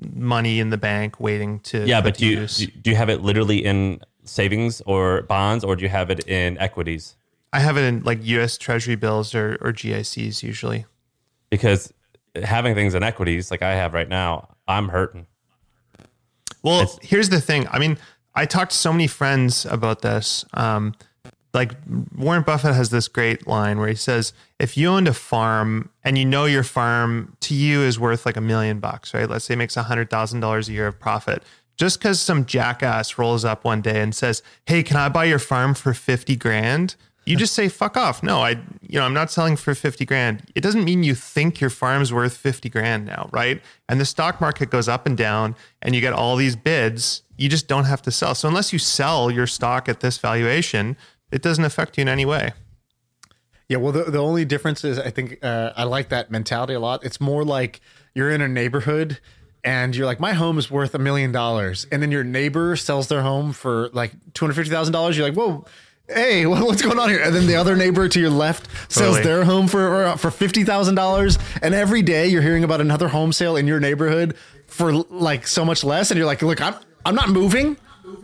[0.00, 3.22] money in the bank waiting to Yeah, but to do you do you have it
[3.22, 7.16] literally in savings or bonds, or do you have it in equities?
[7.52, 8.58] I have it in like U.S.
[8.58, 10.84] Treasury bills or, or GICs usually.
[11.50, 11.92] Because
[12.42, 15.26] having things in equities, like I have right now, I'm hurting.
[16.62, 17.66] Well, here's the thing.
[17.70, 17.96] I mean,
[18.34, 20.44] I talked to so many friends about this.
[20.52, 20.94] Um,
[21.58, 21.72] like
[22.16, 26.16] Warren Buffett has this great line where he says, if you owned a farm and
[26.16, 29.28] you know your farm to you is worth like a million bucks, right?
[29.28, 31.42] Let's say it makes a hundred thousand dollars a year of profit.
[31.76, 35.40] Just because some jackass rolls up one day and says, Hey, can I buy your
[35.40, 36.94] farm for 50 grand?
[37.28, 38.22] You just say, fuck off.
[38.22, 40.44] No, I, you know, I'm not selling for 50 grand.
[40.54, 43.60] It doesn't mean you think your farm's worth 50 grand now, right?
[43.86, 47.22] And the stock market goes up and down and you get all these bids.
[47.36, 48.34] You just don't have to sell.
[48.34, 50.96] So unless you sell your stock at this valuation,
[51.30, 52.52] it doesn't affect you in any way.
[53.68, 56.80] Yeah, well, the, the only difference is I think uh, I like that mentality a
[56.80, 57.04] lot.
[57.04, 57.80] It's more like
[58.14, 59.18] you're in a neighborhood
[59.62, 63.08] and you're like, my home is worth a million dollars, and then your neighbor sells
[63.08, 65.16] their home for like two hundred fifty thousand dollars.
[65.16, 65.64] You're like, whoa.
[66.08, 67.20] Hey, what's going on here?
[67.22, 69.34] And then the other neighbor to your left sells Totally.
[69.34, 73.30] their home for for fifty thousand dollars, and every day you're hearing about another home
[73.32, 74.34] sale in your neighborhood
[74.66, 77.76] for like so much less, and you're like, look, I'm I'm not moving,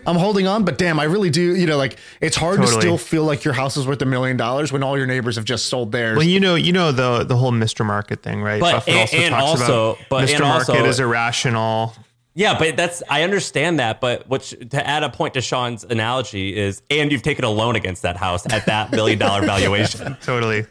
[0.07, 1.57] I'm holding on, but damn, I really do.
[1.57, 4.37] You know, like it's hard to still feel like your house is worth a million
[4.37, 6.17] dollars when all your neighbors have just sold theirs.
[6.19, 7.85] Well, you know, you know the the whole Mr.
[7.87, 8.61] Market thing, right?
[8.61, 10.41] But- Buffett and- also and talks also- about but- Mr.
[10.41, 11.95] Market also- is irrational.
[12.37, 14.01] Yeah, but that's I understand that.
[14.01, 17.77] But which to add a point to Shaan's analogy is, and you've taken a loan
[17.77, 20.17] against that house at that million dollar valuation.
[20.21, 20.67] Totally.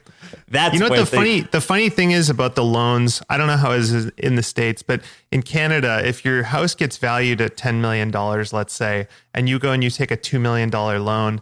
[0.47, 3.21] That's you know what the they- funny the funny thing is about the loans.
[3.29, 6.75] I don't know how it is in the states, but in Canada, if your house
[6.75, 10.17] gets valued at ten million dollars, let's say, and you go and you take a
[10.17, 11.41] two million dollar loan,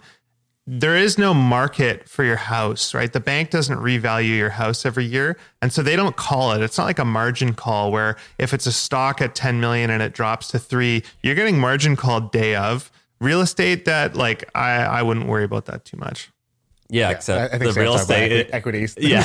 [0.67, 3.11] there is no market for your house, right?
[3.11, 6.61] The bank doesn't revalue your house every year, and so they don't call it.
[6.61, 10.01] It's not like a margin call where if it's a stock at ten million and
[10.01, 12.91] it drops to three, you're getting margin called day of.
[13.19, 16.30] Real estate that like I, I wouldn't worry about that too much.
[16.91, 18.31] Yeah, I, except I think the real estate.
[18.31, 18.95] equi- equities.
[18.99, 19.23] yeah.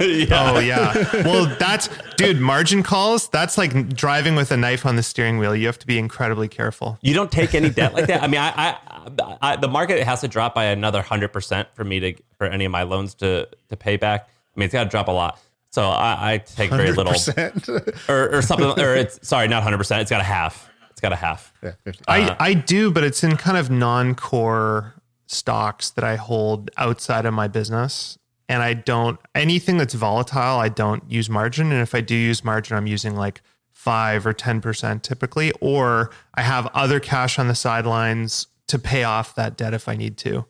[0.00, 0.54] Yeah.
[0.54, 0.94] Oh yeah.
[1.24, 2.40] Well, that's dude.
[2.40, 3.28] Margin calls.
[3.28, 5.56] That's like driving with a knife on the steering wheel.
[5.56, 6.98] You have to be incredibly careful.
[7.02, 8.22] You don't take any debt like that.
[8.22, 8.78] I mean, I,
[9.18, 12.46] I, I the market has to drop by another hundred percent for me to for
[12.46, 14.28] any of my loans to to pay back.
[14.56, 15.40] I mean, it's got to drop a lot.
[15.70, 18.08] So I, I take very little, 100%.
[18.10, 20.02] or, or something, or it's sorry, not hundred percent.
[20.02, 20.70] It's got a half.
[20.90, 21.52] It's got a half.
[21.62, 22.04] Yeah, 50.
[22.06, 24.94] I uh, I do, but it's in kind of non-core
[25.32, 28.18] stocks that I hold outside of my business.
[28.48, 31.72] And I don't anything that's volatile, I don't use margin.
[31.72, 33.40] And if I do use margin, I'm using like
[33.70, 39.04] five or ten percent typically, or I have other cash on the sidelines to pay
[39.04, 40.44] off that debt if I need to.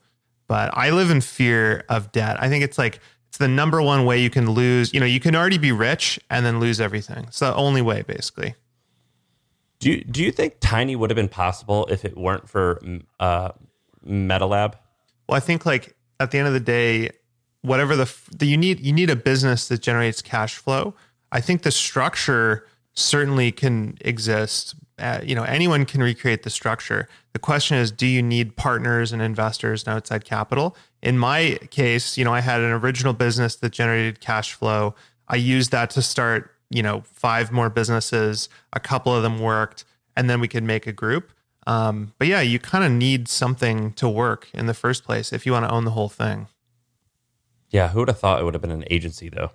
[0.49, 2.37] But I live in fear of debt.
[2.43, 4.93] I think it's like it's the number one way you can lose.
[4.93, 7.25] You know, you can already be rich and then lose everything.
[7.29, 8.55] It's the only way, basically.
[9.79, 12.81] Do you, do you think Tiny would have been possible if it weren't for
[13.19, 13.53] uh,
[14.07, 14.75] MetaLab?
[15.29, 17.11] Well, I think like at the end of the day,
[17.63, 20.95] whatever the, the you need you need a business that generates cash flow.
[21.31, 24.75] I think the structure certainly can exist.
[24.99, 27.09] Uh, you know, anyone can recreate the structure.
[27.33, 30.77] The question is, do you need partners and investors and outside capital?
[31.03, 34.95] In my case, you know, I had an original business that generated cash flow.
[35.29, 38.49] I used that to start, you know, five more businesses.
[38.75, 39.85] A couple of them worked,
[40.15, 41.33] and then we could make a group.
[41.67, 45.47] Um, but yeah, you kind of need something to work in the first place if
[45.47, 46.49] you want to own the whole thing.
[47.71, 49.51] Yeah, who would have thought it would have been an agency though?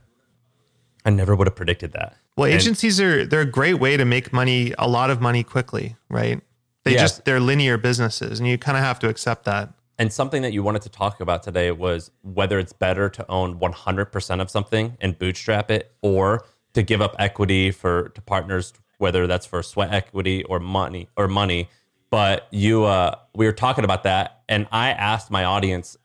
[1.06, 2.16] I never would have predicted that.
[2.36, 5.44] Well, And- agencies are they're a great way to make money, a lot of money
[5.44, 6.42] quickly, right?
[6.84, 7.02] They Yeah.
[7.02, 9.74] just they're linear businesses, and you kind of have to accept that.
[10.00, 13.60] And something that you wanted to talk about today was whether it's better to own
[13.60, 19.28] 100% of something and bootstrap it or to give up equity for to partners whether
[19.28, 21.70] that's for sweat equity or money or money.
[22.10, 25.98] But you uh we were talking about that and I asked my audience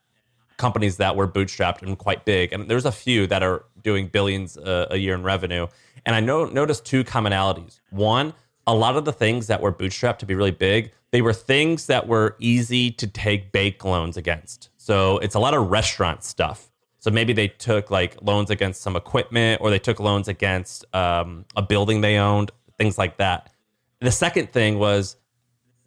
[0.56, 4.56] companies that were bootstrapped and quite big and there's a few that are doing billions
[4.56, 5.66] uh, a year in revenue
[6.04, 7.80] and I know noticed two commonalities.
[7.90, 8.34] One,
[8.66, 11.86] a lot of the things that were bootstrapped to be really big, they were things
[11.86, 14.70] that were easy to take bank loans against.
[14.76, 16.70] So it's a lot of restaurant stuff.
[16.98, 21.44] So maybe they took like loans against some equipment or they took loans against um,
[21.56, 23.52] a building they owned, things like that.
[24.00, 25.16] The second thing was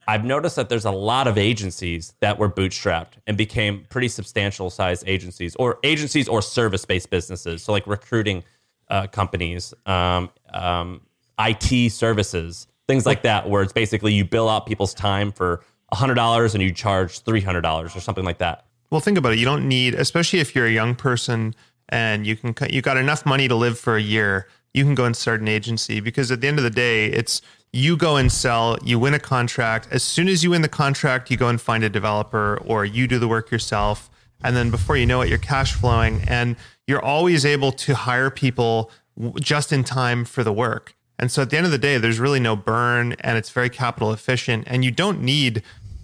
[0.07, 4.69] I've noticed that there's a lot of agencies that were bootstrapped and became pretty substantial
[4.69, 7.63] size agencies or agencies or service based businesses.
[7.63, 8.43] So, like recruiting
[8.89, 11.01] uh, companies, um, um,
[11.39, 15.63] IT services, things like that, where it's basically you bill out people's time for
[15.93, 18.65] $100 and you charge $300 or something like that.
[18.91, 19.39] Well, think about it.
[19.39, 21.55] You don't need, especially if you're a young person
[21.89, 25.05] and you can you got enough money to live for a year, you can go
[25.05, 27.41] and start an agency because at the end of the day, it's
[27.75, 29.89] you go and sell, you win a contract.
[29.91, 33.05] As soon as you win the contract, you go and find a developer or you
[33.05, 34.09] do the work yourself.
[34.43, 36.55] And then before you know it, you're cash flowing and
[36.87, 38.91] you're always able to hire people
[39.41, 40.95] just in time for the work.
[41.19, 43.69] And so at the end of the day, there's really no burn and it's very
[43.69, 44.63] capital efficient.
[44.67, 45.61] And you don't need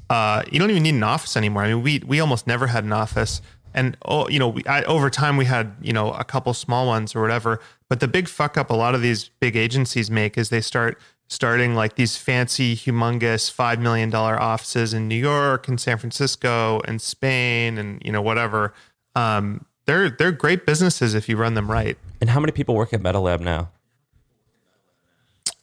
[0.10, 1.64] uh, you don't even need an office anymore.
[1.64, 3.42] I mean, we we almost never had an office,
[3.74, 6.86] and oh, you know, we, I, over time we had you know a couple small
[6.86, 7.62] ones or whatever.
[7.88, 11.00] But the big fuck up a lot of these big agencies make is they start
[11.32, 16.82] starting like these fancy, humongous five million dollar offices in New York and San Francisco
[16.86, 18.74] and Spain and you know whatever.
[19.16, 21.98] Um, they're they're great businesses if you run them right.
[22.20, 23.70] And how many people work at MetaLab now?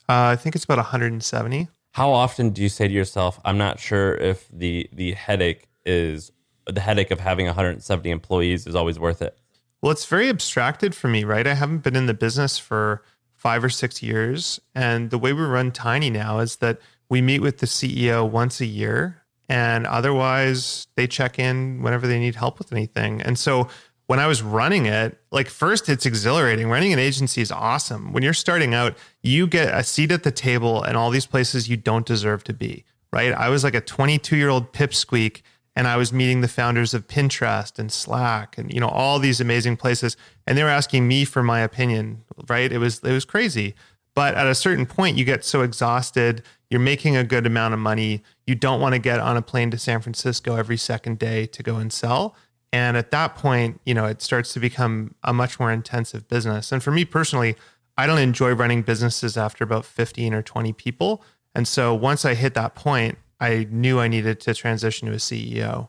[0.09, 1.69] Uh, I think it's about 170.
[1.93, 6.33] How often do you say to yourself, "I'm not sure if the the headache is
[6.67, 9.37] the headache of having 170 employees is always worth it"?
[9.83, 11.47] Well, it's very abstracted for me, right?
[11.47, 13.03] I haven't been in the business for
[13.39, 14.61] five or six years.
[14.75, 18.61] And the way we run Tiny now is that we meet with the CEO once
[18.61, 23.23] a year, and otherwise they check in whenever they need help with anything.
[23.23, 23.69] And so
[24.09, 26.69] when I was running it, like first it's exhilarating.
[26.69, 28.13] Running an agency is awesome.
[28.13, 31.69] When you're starting out, you get a seat at the table and all these places
[31.69, 33.33] you don't deserve to be, right?
[33.33, 35.43] I was like a 22 year old pipsqueak
[35.79, 39.41] and I was meeting the founders of Pinterest and Slack and you know all these
[39.41, 40.17] amazing places.
[40.47, 42.71] And they were asking me for my opinion right?
[42.71, 43.75] It was it was crazy.
[44.15, 46.43] But at a certain point you get so exhausted.
[46.71, 48.23] You're making a good amount of money.
[48.47, 51.63] You don't want to get on a plane to San Francisco every second day to
[51.63, 52.37] go and sell.
[52.73, 56.71] And at that point, you know, it starts to become a much more intensive business.
[56.71, 57.57] And for me personally,
[57.97, 61.23] I don't enjoy running businesses after about 15 or 20 people.
[61.55, 65.19] And so once I hit that point, I knew I needed to transition to a
[65.19, 65.89] CEO.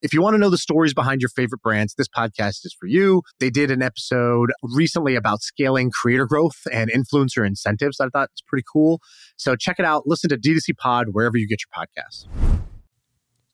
[0.00, 2.86] If you want to know the stories behind your favorite brands, this podcast is for
[2.86, 3.22] you.
[3.40, 8.42] They did an episode recently about scaling creator growth and influencer incentives I thought was
[8.46, 9.00] pretty cool.
[9.36, 10.04] So check it out.
[10.06, 12.28] Listen to D2C Pod wherever you get your podcasts.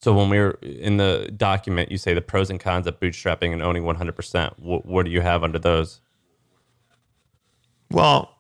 [0.03, 3.55] So when we are in the document, you say the pros and cons of bootstrapping
[3.55, 4.53] and owning 100%.
[4.59, 6.03] What, what do you have under those?
[7.91, 8.37] Well,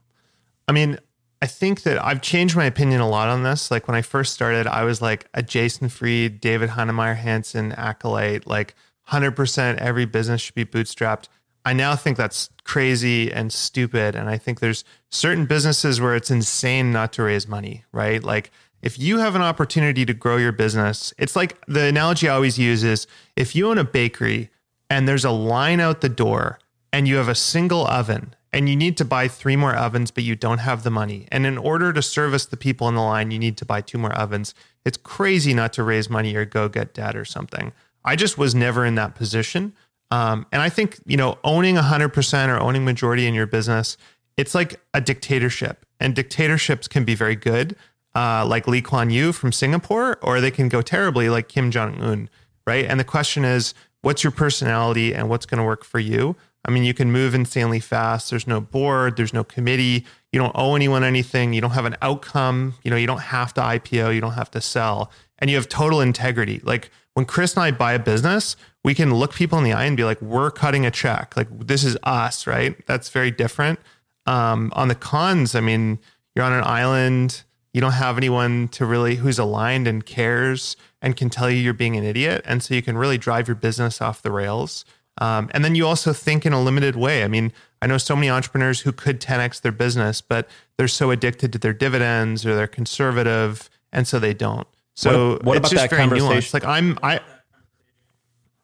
[0.68, 0.98] I mean,
[1.42, 3.70] I think that I've changed my opinion a lot on this.
[3.70, 8.46] Like when I first started, I was like a Jason Fried, David Heinemeier Hansson acolyte,
[8.46, 8.74] like
[9.08, 11.28] 100% every business should be bootstrapped.
[11.66, 14.14] I now think that's crazy and stupid.
[14.14, 18.22] And I think there's certain businesses where it's insane not to raise money, right?
[18.22, 18.50] Like
[18.82, 22.58] if you have an opportunity to grow your business, it's like the analogy I always
[22.58, 24.50] use is if you own a bakery
[24.90, 26.58] and there's a line out the door
[26.92, 30.22] and you have a single oven and you need to buy three more ovens, but
[30.22, 31.26] you don't have the money.
[31.32, 33.98] And in order to service the people in the line, you need to buy two
[33.98, 34.54] more ovens.
[34.84, 37.72] It's crazy not to raise money or go get debt or something.
[38.04, 39.72] I just was never in that position.
[40.12, 43.96] Um, and I think, you know, owning 100% or owning majority in your business,
[44.36, 45.84] it's like a dictatorship.
[45.98, 47.74] And dictatorships can be very good,
[48.14, 52.00] uh, like Lee Kuan Yew from Singapore, or they can go terribly, like Kim Jong
[52.00, 52.30] un,
[52.68, 52.84] right?
[52.84, 56.36] And the question is, what's your personality and what's going to work for you?
[56.64, 58.30] I mean, you can move insanely fast.
[58.30, 60.06] There's no board, there's no committee.
[60.32, 61.52] You don't owe anyone anything.
[61.52, 62.74] You don't have an outcome.
[62.82, 65.68] You know, you don't have to IPO, you don't have to sell, and you have
[65.68, 66.60] total integrity.
[66.64, 69.84] Like when Chris and I buy a business, we can look people in the eye
[69.84, 71.36] and be like, we're cutting a check.
[71.36, 72.84] Like this is us, right?
[72.86, 73.78] That's very different.
[74.26, 75.98] Um, on the cons, I mean,
[76.34, 77.42] you're on an island.
[77.72, 81.72] You don't have anyone to really who's aligned and cares and can tell you you're
[81.72, 82.42] being an idiot.
[82.44, 84.84] And so you can really drive your business off the rails.
[85.18, 87.22] Um, and then you also think in a limited way.
[87.24, 91.10] I mean, I know so many entrepreneurs who could 10x their business, but they're so
[91.10, 94.66] addicted to their dividends or they're conservative, and so they don't.
[94.96, 96.36] So what, what it's about just that very conversation?
[96.36, 96.54] nuanced.
[96.54, 97.20] Like I'm, I,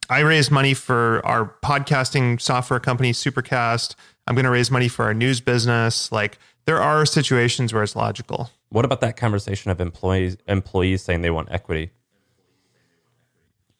[0.09, 3.95] I raised money for our podcasting software company, Supercast.
[4.27, 6.11] I'm going to raise money for our news business.
[6.11, 8.49] Like there are situations where it's logical.
[8.69, 11.91] What about that conversation of employees employees saying they want equity?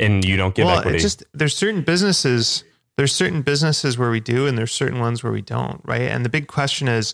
[0.02, 0.98] And you don't give well, equity.
[0.98, 2.64] It's just there's certain businesses
[2.98, 6.02] there's certain businesses where we do and there's certain ones where we don't, right?
[6.02, 7.14] And the big question is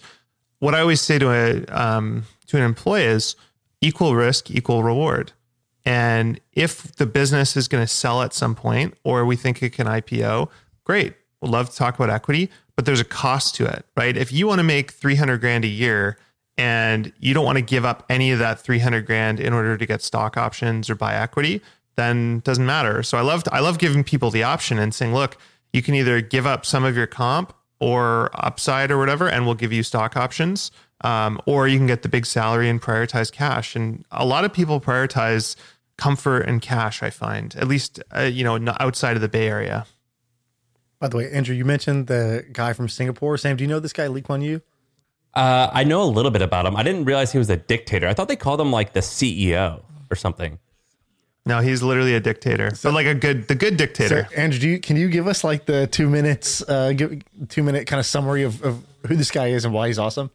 [0.59, 3.35] what I always say to a um, to an employee is
[3.81, 5.33] equal risk, equal reward.
[5.85, 9.71] And if the business is going to sell at some point or we think it
[9.71, 10.49] can IPO,
[10.83, 11.13] great.
[11.41, 14.17] We'd love to talk about equity, but there's a cost to it, right?
[14.17, 16.17] If you want to make 300 grand a year
[16.57, 19.85] and you don't want to give up any of that 300 grand in order to
[19.85, 21.61] get stock options or buy equity,
[21.97, 23.03] then doesn't matter.
[23.03, 25.37] So I love I love giving people the option and saying, look,
[25.73, 29.55] you can either give up some of your comp or upside or whatever, and we'll
[29.55, 33.75] give you stock options, um, or you can get the big salary and prioritize cash.
[33.75, 35.55] And a lot of people prioritize
[35.97, 37.03] comfort and cash.
[37.03, 39.85] I find, at least uh, you know, outside of the Bay Area.
[40.99, 43.37] By the way, Andrew, you mentioned the guy from Singapore.
[43.37, 44.61] Sam, do you know this guy, Lee Kuan Yew?
[45.35, 46.75] Uh, I know a little bit about him.
[46.75, 48.07] I didn't realize he was a dictator.
[48.07, 50.57] I thought they called him like the CEO or something.
[51.47, 54.27] No, he's literally a dictator, so, but like a good, the good dictator.
[54.29, 57.87] So, Andrew, you, can you give us like the two minutes, uh, give, two minute
[57.87, 60.29] kind of summary of, of who this guy is and why he's awesome?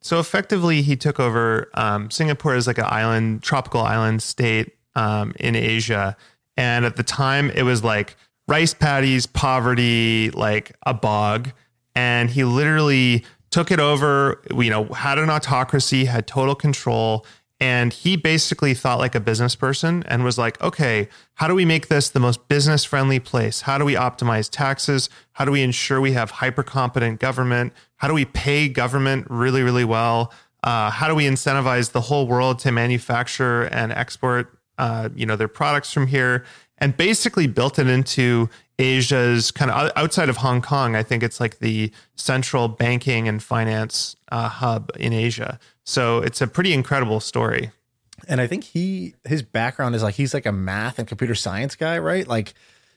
[0.00, 5.34] So effectively, he took over um, Singapore as like an island, tropical island state um,
[5.40, 6.16] in Asia,
[6.56, 11.50] and at the time it was like rice paddies, poverty, like a bog,
[11.96, 14.42] and he literally took it over.
[14.56, 17.26] You know, had an autocracy, had total control,
[17.58, 21.64] and he basically thought like a business person and was like, okay, how do we
[21.64, 23.62] make this the most business friendly place?
[23.62, 25.08] How do we optimize taxes?
[25.32, 27.72] How do we ensure we have hyper competent government?
[27.96, 30.32] How do we pay government really, really well?
[30.62, 35.36] Uh, how do we incentivize the whole world to manufacture and export, uh, you know,
[35.36, 36.44] their products from here?
[36.78, 40.94] And basically built it into Asia's kind of outside of Hong Kong.
[40.94, 45.58] I think it's like the central banking and finance uh, hub in Asia.
[45.84, 47.70] So it's a pretty incredible story.
[48.28, 51.76] And I think he his background is like he's like a math and computer science
[51.76, 52.26] guy, right?
[52.26, 52.54] Like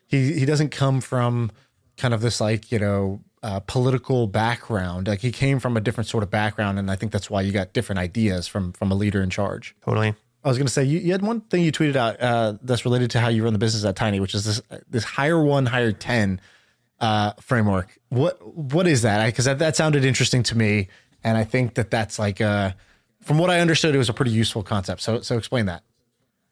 [0.07, 1.51] he he doesn't come from
[1.97, 5.07] kind of this like you know uh, political background.
[5.07, 7.51] Like he came from a different sort of background, and I think that's why you
[7.51, 9.75] got different ideas from from a leader in charge.
[9.83, 10.15] Totally.
[10.41, 12.85] I was going to say you, you had one thing you tweeted out uh, that's
[12.85, 15.65] related to how you run the business at Tiny, which is this this hire one,
[15.65, 16.39] hire ten
[16.99, 17.99] uh, framework.
[18.09, 19.25] What what is that?
[19.25, 20.87] Because that, that sounded interesting to me,
[21.23, 22.71] and I think that that's like uh,
[23.21, 25.01] from what I understood, it was a pretty useful concept.
[25.01, 25.83] So so explain that.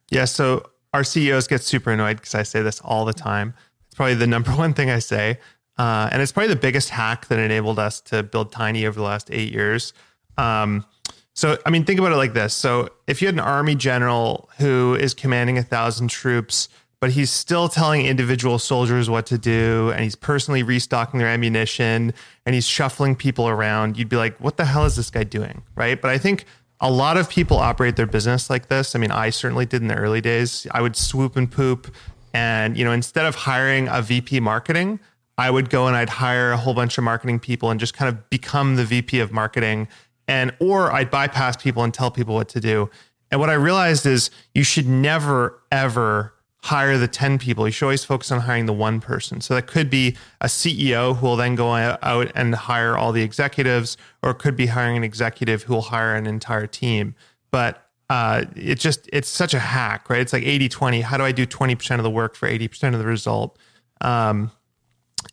[0.09, 0.25] Yeah.
[0.25, 3.53] So our CEOs get super annoyed because I say this all the time.
[3.85, 5.39] It's probably the number one thing I say.
[5.77, 9.05] Uh, and it's probably the biggest hack that enabled us to build Tiny over the
[9.05, 9.93] last eight years.
[10.37, 10.85] Um,
[11.33, 12.55] so, I mean, think about it like this.
[12.55, 16.67] So, if you had an army general who is commanding a thousand troops,
[16.99, 22.13] but he's still telling individual soldiers what to do, and he's personally restocking their ammunition,
[22.45, 25.61] and he's shuffling people around, you'd be like, what the hell is this guy doing?
[25.75, 26.01] Right.
[26.01, 26.45] But I think
[26.79, 28.95] a lot of people operate their business like this.
[28.95, 30.67] I mean, I certainly did in the early days.
[30.71, 31.93] I would swoop and poop.
[32.33, 34.99] And, you know, instead of hiring a VP marketing,
[35.37, 38.09] I would go and I'd hire a whole bunch of marketing people and just kind
[38.09, 39.87] of become the VP of marketing
[40.27, 42.89] and or I'd bypass people and tell people what to do.
[43.31, 46.33] And what I realized is you should never ever
[46.67, 47.65] hire the 10 people.
[47.65, 49.39] You should always focus on hiring the one person.
[49.39, 53.21] So that could be a CEO who will then go out and hire all the
[53.21, 57.15] executives, or it could be hiring an executive who will hire an entire team.
[57.51, 60.19] But uh, it just, it's such a hack, right?
[60.19, 61.01] It's like 80 20.
[61.01, 63.57] How do I do 20% of the work for 80% of the result?
[64.01, 64.51] Um,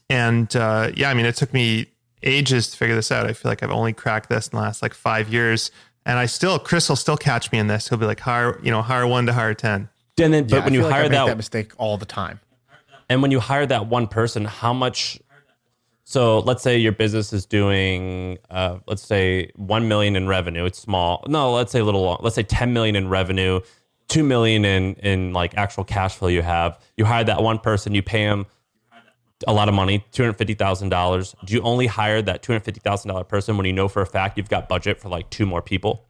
[0.08, 1.86] and uh, yeah, I mean, it took me
[2.22, 3.26] ages to figure this out.
[3.26, 5.72] I feel like I've only cracked this in the last like five years.
[6.06, 7.88] And I still, Chris will still catch me in this.
[7.88, 9.88] He'll be like, hire, you know, hire one to hire 10.
[10.18, 12.06] And then, but when you feel like I hire make that, that mistake all the
[12.06, 12.40] time.
[13.08, 15.20] and when you hire that one person, how much?
[16.04, 20.64] So let's say your business is doing, uh, let's say one million in revenue.
[20.66, 21.24] It's small.
[21.26, 22.18] No, let's say a little long.
[22.20, 23.60] Let's say ten million in revenue,
[24.08, 26.28] two million in in like actual cash flow.
[26.28, 27.94] You have you hire that one person.
[27.94, 28.46] You pay him
[29.48, 31.34] a lot of money, two hundred fifty thousand dollars.
[31.44, 34.02] Do you only hire that two hundred fifty thousand dollar person when you know for
[34.02, 36.06] a fact you've got budget for like two more people?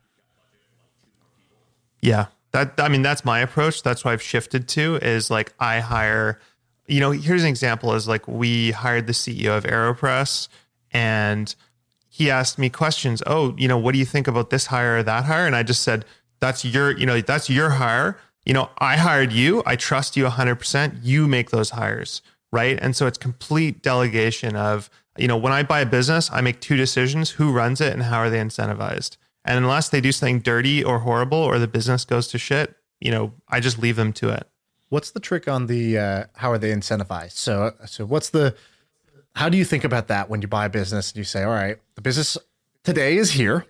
[2.00, 2.26] Yeah.
[2.54, 3.82] That I mean that's my approach.
[3.82, 6.38] That's what I've shifted to is like I hire
[6.86, 10.48] you know, here's an example is like we hired the CEO of AeroPress
[10.92, 11.54] and
[12.08, 13.22] he asked me questions.
[13.26, 15.46] Oh, you know, what do you think about this hire or that hire?
[15.46, 16.04] And I just said,
[16.40, 18.18] that's your, you know, that's your hire.
[18.44, 19.62] You know, I hired you.
[19.64, 20.98] I trust you 100%.
[21.02, 22.20] You make those hires,
[22.52, 22.78] right?
[22.80, 26.60] And so it's complete delegation of, you know, when I buy a business, I make
[26.60, 29.16] two decisions who runs it and how are they incentivized.
[29.44, 33.10] And unless they do something dirty or horrible or the business goes to shit, you
[33.10, 34.48] know, I just leave them to it.
[34.88, 37.32] What's the trick on the uh, how are they incentivized?
[37.32, 38.54] So so what's the
[39.34, 41.50] how do you think about that when you buy a business and you say, all
[41.50, 42.38] right, the business
[42.84, 43.66] today is here,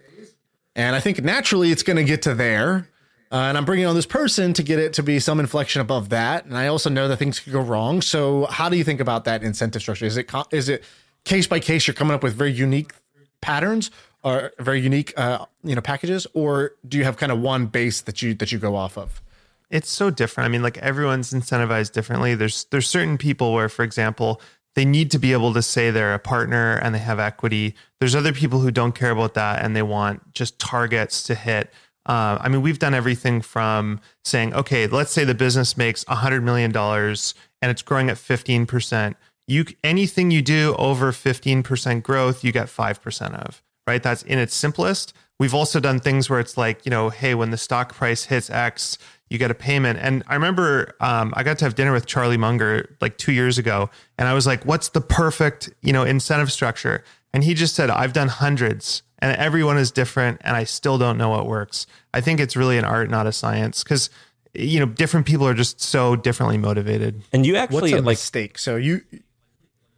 [0.77, 2.91] and I think naturally it's going to get to there,
[3.33, 6.11] uh, and I'm bringing on this person to get it to be some inflection above
[6.11, 8.03] that, and I also know that things could go wrong.
[8.03, 10.05] So how do you think about that incentive structure?
[10.05, 10.85] Is it is it
[11.25, 11.87] case by case?
[11.87, 12.93] You're coming up with very unique
[13.41, 13.91] patterns
[14.25, 18.01] or very unique uh, you know packages, or do you have kind of one base
[18.03, 19.23] that you that you go off of?
[19.71, 20.47] it's so different.
[20.47, 22.35] I mean, like everyone's incentivized differently.
[22.37, 24.41] There's there's certain people where, for example,
[24.75, 27.75] they need to be able to say they're a partner and they have equity.
[28.01, 31.73] There's other people who don't care about that and they want just targets to hit.
[32.07, 36.43] Uh, I mean, we've done everything from saying, okay, let's say the business makes $100
[36.43, 39.15] million and it's growing at 15%.
[39.47, 44.03] You anything you do over 15% growth, you get 5% of, right?
[44.03, 45.15] That's in its simplest.
[45.39, 48.49] We've also done things where it's like, you know, hey, when the stock price hits
[48.51, 49.99] X, you get a payment.
[50.01, 53.59] And I remember um, I got to have dinner with Charlie Munger like two years
[53.59, 57.75] ago, and I was like, "What's the perfect you know incentive structure?" And he just
[57.75, 61.87] said, "I've done hundreds, and everyone is different, and I still don't know what works."
[62.13, 64.11] I think it's really an art, not a science, because
[64.53, 67.23] you know different people are just so differently motivated.
[67.33, 68.59] And you actually What's actually a like mistake?
[68.59, 69.03] So you,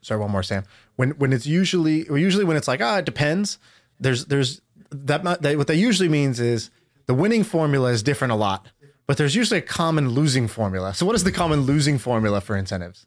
[0.01, 0.65] sorry, one more, Sam.
[0.95, 3.59] When when it's usually well, usually when it's like ah, it depends.
[4.01, 6.71] There's there's that, that what that usually means is
[7.07, 8.67] the winning formula is different a lot,
[9.07, 10.95] but there's usually a common losing formula.
[10.95, 13.07] So what is the common losing formula for incentives?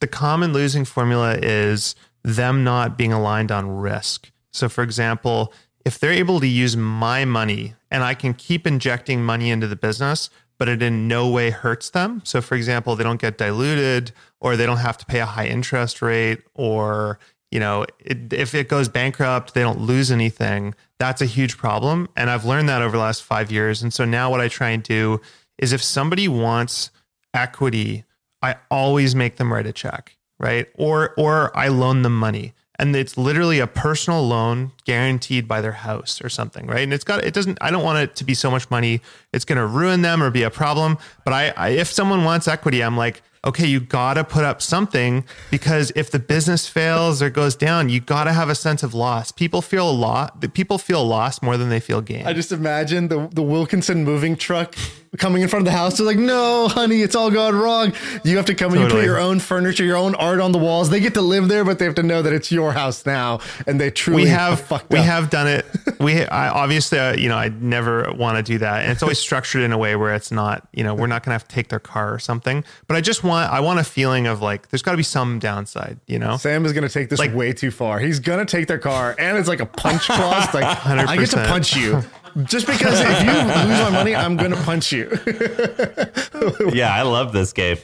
[0.00, 4.30] the common losing formula is them not being aligned on risk.
[4.52, 5.52] So, for example,
[5.84, 9.76] if they're able to use my money and I can keep injecting money into the
[9.76, 12.20] business, but it in no way hurts them.
[12.24, 15.46] So, for example, they don't get diluted or they don't have to pay a high
[15.46, 17.18] interest rate or
[17.50, 20.74] you know, it, if it goes bankrupt, they don't lose anything.
[20.98, 22.08] That's a huge problem.
[22.16, 23.82] And I've learned that over the last five years.
[23.82, 25.20] And so now what I try and do
[25.58, 26.90] is if somebody wants
[27.34, 28.04] equity,
[28.42, 30.68] I always make them write a check, right?
[30.74, 32.54] Or or I loan them money.
[32.80, 36.82] And it's literally a personal loan guaranteed by their house or something, right?
[36.82, 39.00] And it's got it doesn't I don't want it to be so much money
[39.32, 42.46] it's going to ruin them or be a problem, but I, I if someone wants
[42.46, 47.22] equity, I'm like okay, you got to put up something because if the business fails
[47.22, 49.32] or goes down, you got to have a sense of loss.
[49.32, 50.40] People feel a lot.
[50.54, 52.26] People feel lost more than they feel gain.
[52.26, 54.74] I just imagine the, the Wilkinson moving truck
[55.16, 55.96] coming in front of the house.
[55.96, 57.92] They're like, no, honey, it's all gone wrong.
[58.24, 60.58] You have to come and you put your own furniture, your own art on the
[60.58, 60.90] walls.
[60.90, 63.40] They get to live there, but they have to know that it's your house now.
[63.66, 65.04] And they truly we have fucked we up.
[65.04, 65.66] have done it.
[65.98, 69.18] We I, obviously, uh, you know, I never want to do that, and it's always
[69.18, 71.52] structured in a way where it's not, you know, we're not going to have to
[71.52, 72.62] take their car or something.
[72.86, 75.38] But I just want, I want a feeling of like, there's got to be some
[75.38, 76.36] downside, you know.
[76.36, 78.00] Sam is going to take this Like- way too far.
[78.00, 80.44] He's going to take their car, and it's like a punch clause.
[80.46, 82.02] It's Like I get to punch you
[82.44, 85.10] just because if you lose my money, I'm going to punch you.
[86.72, 87.76] yeah, I love this game.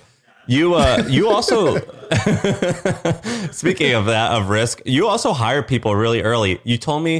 [0.46, 1.76] You uh you also
[3.50, 6.60] speaking of that of risk, you also hire people really early.
[6.64, 7.18] You told me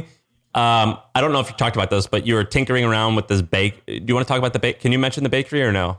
[0.53, 3.27] um I don't know if you talked about this, but you were tinkering around with
[3.27, 3.83] this bake.
[3.87, 4.79] Do you want to talk about the bake?
[4.79, 5.97] Can you mention the bakery or no?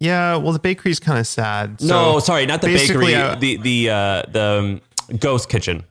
[0.00, 1.80] Yeah, well, the bakery's kind of sad.
[1.82, 3.14] no, sorry, not the bakery.
[3.14, 4.80] uh, the the uh the
[5.12, 5.84] um, ghost kitchen.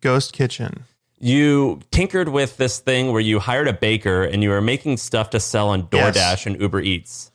[0.00, 0.84] Ghost Kitchen.
[1.18, 5.30] You tinkered with this thing where you hired a baker and you were making stuff
[5.30, 6.46] to sell on DoorDash Yes.
[6.46, 7.32] and Uber Eats.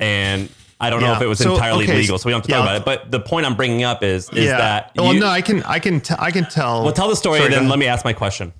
[0.00, 0.48] And
[0.80, 2.50] I don't know if it was So, entirely okay, legal, so we don't have to
[2.50, 2.84] yeah, talk about it.
[2.84, 6.00] But the point I'm bringing up is is that well, no, I can, I can,
[6.00, 6.82] t- I can tell.
[6.82, 8.52] well tell the story Sorry, and then let me ask my question.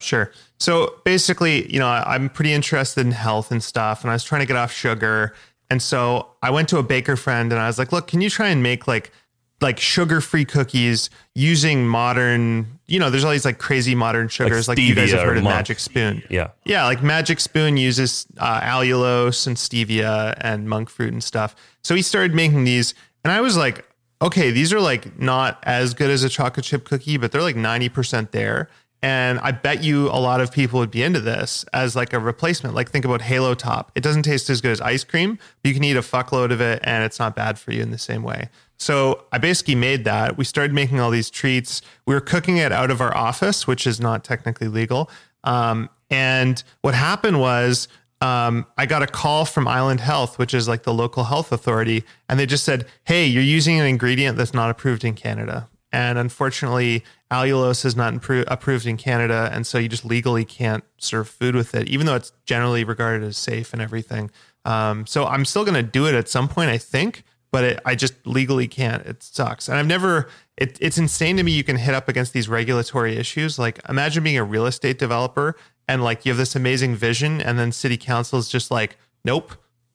[0.00, 0.32] Sure.
[0.58, 4.40] So basically, you know, I'm pretty interested in health and stuff, and I was trying
[4.40, 5.34] to get off sugar.
[5.70, 8.28] And so I went to a baker friend and I was like, look, can you
[8.28, 9.12] try and make like
[9.60, 14.78] like sugar-free cookies using modern, you know, there's all these like crazy modern sugars like,
[14.78, 15.54] you guys have heard of monk.
[15.54, 16.22] Magic Spoon.
[16.30, 16.48] Yeah.
[16.64, 21.54] Yeah, like Magic Spoon uses uh, allulose and stevia and monk fruit and stuff.
[21.82, 23.84] So he started making these, and I was like,
[24.22, 27.56] okay, these are like not as good as a chocolate chip cookie, but they're like
[27.56, 28.70] 90% there.
[29.02, 32.18] And I bet you a lot of people would be into this as like a
[32.18, 32.74] replacement.
[32.74, 33.90] Like think about Halo Top.
[33.94, 36.60] It doesn't taste as good as ice cream, but you can eat a fuckload of
[36.60, 38.50] it and it's not bad for you in the same way.
[38.76, 40.36] So I basically made that.
[40.36, 41.82] We started making all these treats.
[42.06, 45.10] We were cooking it out of our office, which is not technically legal.
[45.44, 47.88] Um, and what happened was
[48.20, 52.04] um, I got a call from Island Health, which is like the local health authority,
[52.28, 56.18] and they just said, "Hey, you're using an ingredient that's not approved in Canada." And
[56.18, 61.28] unfortunately, allulose is not appro- approved in Canada, and so you just legally can't serve
[61.28, 64.30] food with it, even though it's generally regarded as safe and everything.
[64.64, 67.80] Um, so I'm still going to do it at some point, I think, but it,
[67.84, 69.04] I just legally can't.
[69.04, 70.28] It sucks, and I've never.
[70.56, 71.52] It, it's insane to me.
[71.52, 73.58] You can hit up against these regulatory issues.
[73.58, 75.56] Like, imagine being a real estate developer
[75.90, 79.52] and like you have this amazing vision, and then city council is just like, nope.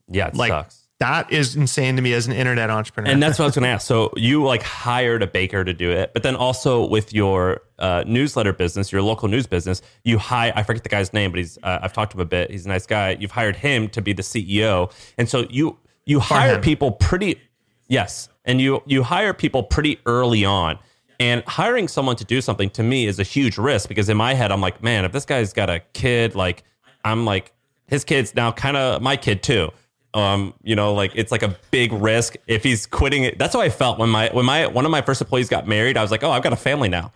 [0.09, 0.84] Yeah, it Like sucks.
[0.99, 3.11] That is insane to me as an internet entrepreneur.
[3.11, 3.85] And that's what I was going to ask.
[3.85, 8.05] So you like hired a baker to do it, but then also with your uh,
[8.07, 10.53] newsletter business, your local news business, you hire.
[10.55, 11.57] I forget the guy's name, but he's.
[11.61, 12.49] Uh, I've talked to him a bit.
[12.49, 13.17] He's a nice guy.
[13.19, 17.41] You've hired him to be the CEO, and so you you hire people pretty.
[17.87, 20.79] Yes, and you you hire people pretty early on.
[21.19, 24.33] And hiring someone to do something to me is a huge risk because in my
[24.33, 26.63] head I'm like, man, if this guy's got a kid, like
[27.05, 27.53] I'm like
[27.87, 29.71] his kid's now kind of my kid too.
[30.15, 33.37] Um, you know, like it's like a big risk if he's quitting it.
[33.37, 35.97] That's how I felt when my when my one of my first employees got married.
[35.97, 37.11] I was like, oh, I've got a family now.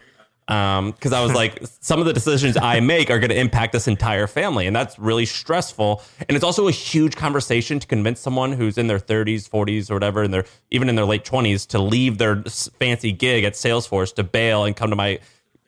[0.50, 3.72] Um, because I was like, some of the decisions I make are going to impact
[3.72, 6.02] this entire family, and that's really stressful.
[6.28, 9.94] And it's also a huge conversation to convince someone who's in their 30s, 40s, or
[9.94, 12.42] whatever, and they're even in their late 20s to leave their
[12.80, 15.20] fancy gig at Salesforce to bail and come to my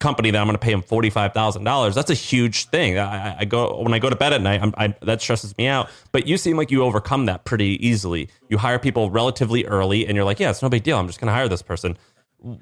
[0.01, 1.95] company that I'm going to pay him forty five thousand dollars.
[1.95, 2.97] That's a huge thing.
[2.99, 4.61] I, I- go when I go to bed at night.
[4.77, 5.89] I, that stresses me out.
[6.11, 8.29] But you seem like you overcome that pretty easily.
[8.49, 10.97] You hire people relatively early, and you're like, yeah, it's no big deal.
[10.97, 11.97] I'm just going to hire this person.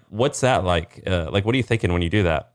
[0.10, 1.02] What's that like?
[1.08, 2.52] Uh, like, what are you thinking when you do that?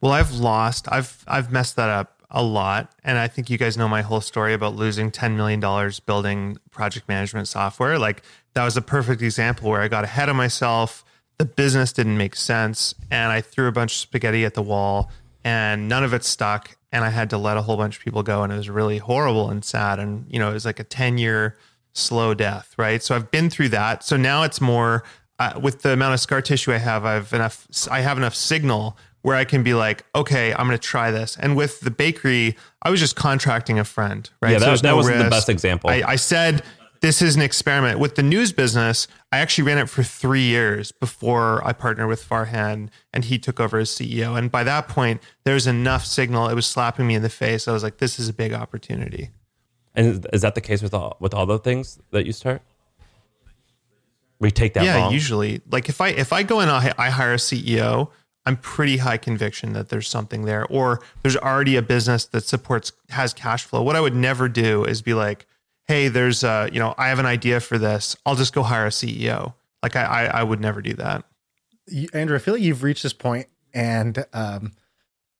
[0.00, 0.88] Well, I've lost.
[0.90, 4.20] I've I've messed that up a lot, and I think you guys know my whole
[4.20, 7.98] story about losing ten million dollars building project management software.
[7.98, 8.22] Like
[8.54, 11.04] that was a perfect example where I got ahead of myself.
[11.40, 15.10] The business didn't make sense, and I threw a bunch of spaghetti at the wall,
[15.42, 16.76] and none of it stuck.
[16.92, 18.98] And I had to let a whole bunch of people go, and it was really
[18.98, 19.98] horrible and sad.
[19.98, 21.56] And you know, it was like a ten year
[21.94, 23.02] slow death, right?
[23.02, 24.04] So I've been through that.
[24.04, 25.02] So now it's more
[25.38, 27.06] uh, with the amount of scar tissue I have.
[27.06, 27.66] I've enough.
[27.90, 31.38] I have enough signal where I can be like, okay, I'm going to try this.
[31.40, 34.52] And with the bakery, I was just contracting a friend, right?
[34.52, 35.88] Yeah, that- there's that wasn't the best example.
[35.88, 36.62] I, I said
[37.00, 39.08] this is an experiment with the news business.
[39.32, 43.58] I actually ran it for three years before I partnered with Farhan and he took
[43.58, 44.36] over as CEO.
[44.38, 46.48] And by that point, there was enough signal.
[46.48, 47.66] It was slapping me in the face.
[47.66, 49.30] I was like, this is a big opportunity.
[49.94, 52.62] And is- that the case with all with all the things that you start?
[54.38, 55.12] We take that yeah wrong.
[55.12, 58.08] usually like if i if i go in I, I hire a ceo
[58.46, 62.92] i'm pretty high conviction that there's something there or there's already a business that supports
[63.10, 65.44] has cash flow what i would never do is be like
[65.90, 68.16] hey, there's a, you know, I have an idea for this.
[68.24, 69.54] I'll just go hire a CEO.
[69.82, 71.24] Like I, I, I would never do that.
[72.12, 74.70] Andrew, I feel like you've reached this point, and um,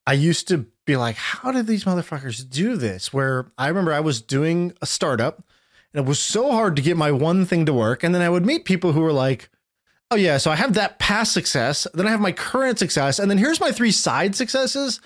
[0.08, 3.12] I used to be like, how did these motherfuckers do this?
[3.12, 5.44] Where I remember I was doing a startup,
[5.94, 8.28] and it was so hard to get my one thing to work, and then I
[8.28, 9.50] would meet people who were like,
[10.10, 13.30] oh yeah, so I have that past success, then I have my current success, and
[13.30, 15.00] then here's my three side successes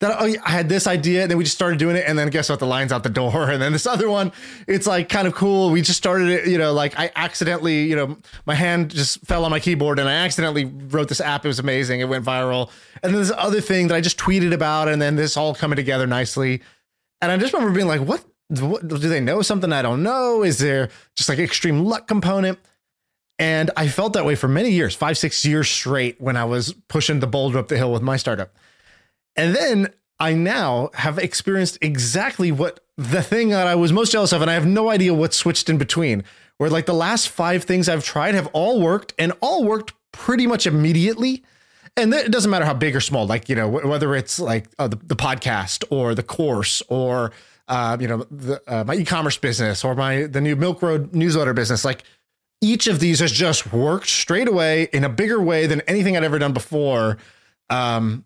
[0.00, 2.28] that oh, I had this idea, and then we just started doing it, and then
[2.28, 2.58] guess what?
[2.58, 4.32] The line's out the door, and then this other one,
[4.66, 5.70] it's like kind of cool.
[5.70, 9.44] We just started it, you know, like I accidentally, you know, my hand just fell
[9.44, 11.44] on my keyboard, and I accidentally wrote this app.
[11.44, 12.00] It was amazing.
[12.00, 12.70] It went viral,
[13.02, 15.76] and then this other thing that I just tweeted about, and then this all coming
[15.76, 16.62] together nicely.
[17.22, 18.24] And I just remember being like, what?
[18.48, 20.42] what do they know something I don't know?
[20.42, 22.58] Is there just like extreme luck component?
[23.38, 26.72] And I felt that way for many years, five, six years straight when I was
[26.88, 28.54] pushing the boulder up the hill with my startup.
[29.36, 34.32] And then I now have experienced exactly what the thing that I was most jealous
[34.32, 36.24] of, and I have no idea what switched in between.
[36.58, 40.46] Where like the last five things I've tried have all worked and all worked pretty
[40.46, 41.44] much immediately.
[41.98, 44.88] And it doesn't matter how big or small, like, you know, whether it's like uh,
[44.88, 47.32] the, the podcast or the course or,
[47.68, 51.54] uh, you know, the, uh, my e-commerce business or my, the new Milk Road newsletter
[51.54, 52.02] business, like
[52.60, 56.24] each of these has just worked straight away in a bigger way than anything I'd
[56.24, 57.16] ever done before.
[57.70, 58.25] Um,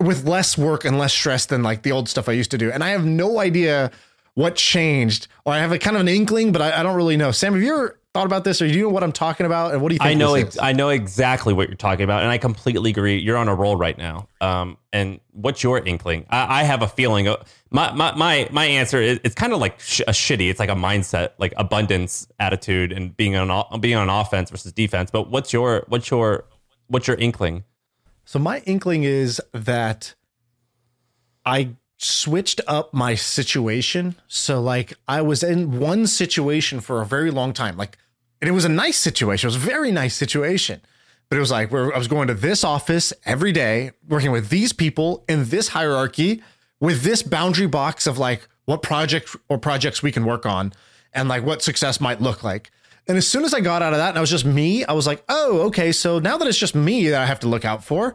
[0.00, 2.70] with less work and less stress than like the old stuff I used to do.
[2.70, 3.90] And I have no idea
[4.34, 7.16] what changed, or I have a kind of an inkling, but I, I don't really
[7.16, 7.30] know.
[7.30, 9.72] Sam, have you ever thought about this, or do you know what I'm talking about?
[9.72, 10.10] And what do you think?
[10.10, 13.18] I know, ex- I know exactly what you're talking about, and I completely agree.
[13.18, 14.28] You're on a roll right now.
[14.40, 16.26] Um, and what's your inkling?
[16.30, 17.28] I, I have a feeling.
[17.28, 20.50] Of, my my my my answer is it's kind of like sh- a shitty.
[20.50, 25.10] It's like a mindset, like abundance attitude, and being on being on offense versus defense.
[25.10, 26.46] But what's your what's your
[26.88, 27.64] what's your inkling?
[28.24, 30.14] So my inkling is that
[31.44, 34.16] I switched up my situation.
[34.28, 37.76] So like I was in one situation for a very long time.
[37.76, 37.98] Like
[38.40, 39.46] and it was a nice situation.
[39.46, 40.80] It was a very nice situation.
[41.30, 44.50] But it was like where I was going to this office every day, working with
[44.50, 46.42] these people in this hierarchy
[46.80, 50.72] with this boundary box of like what project or projects we can work on
[51.12, 52.70] and like what success might look like.
[53.06, 54.92] And as soon as I got out of that and I was just me, I
[54.92, 55.92] was like, oh, okay.
[55.92, 58.14] So now that it's just me that I have to look out for,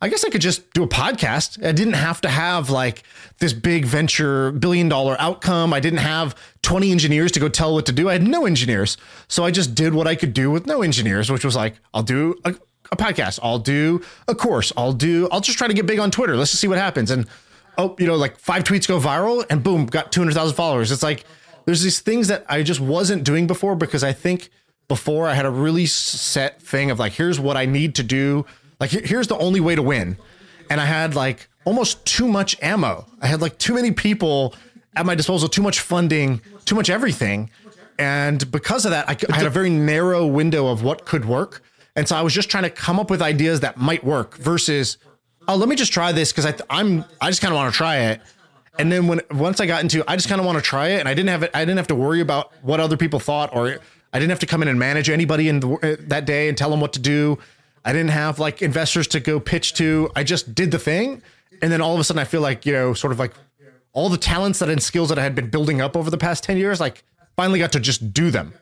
[0.00, 1.64] I guess I could just do a podcast.
[1.64, 3.02] I didn't have to have like
[3.38, 5.72] this big venture billion dollar outcome.
[5.72, 8.08] I didn't have 20 engineers to go tell what to do.
[8.08, 8.98] I had no engineers.
[9.28, 12.02] So I just did what I could do with no engineers, which was like, I'll
[12.02, 12.54] do a,
[12.92, 16.10] a podcast, I'll do a course, I'll do, I'll just try to get big on
[16.10, 16.36] Twitter.
[16.36, 17.10] Let's just see what happens.
[17.10, 17.26] And
[17.78, 20.92] oh, you know, like five tweets go viral and boom, got 200,000 followers.
[20.92, 21.24] It's like,
[21.66, 24.48] there's these things that I just wasn't doing before because I think
[24.88, 28.46] before I had a really set thing of like, here's what I need to do.
[28.80, 30.16] Like, here's the only way to win.
[30.70, 33.06] And I had like almost too much ammo.
[33.20, 34.54] I had like too many people
[34.94, 37.50] at my disposal, too much funding, too much everything.
[37.98, 41.62] And because of that, I, I had a very narrow window of what could work.
[41.96, 44.98] And so I was just trying to come up with ideas that might work versus,
[45.48, 47.96] oh, let me just try this because I'm I just kind of want to try
[47.96, 48.20] it.
[48.78, 51.00] And then when once I got into, I just kind of want to try it,
[51.00, 51.50] and I didn't have it.
[51.54, 53.78] I didn't have to worry about what other people thought, or
[54.12, 56.56] I didn't have to come in and manage anybody in the, uh, that day and
[56.56, 57.38] tell them what to do.
[57.84, 60.10] I didn't have like investors to go pitch to.
[60.16, 61.22] I just did the thing,
[61.62, 63.32] and then all of a sudden, I feel like you know, sort of like
[63.92, 66.44] all the talents that and skills that I had been building up over the past
[66.44, 67.02] ten years, like
[67.36, 68.52] finally got to just do them.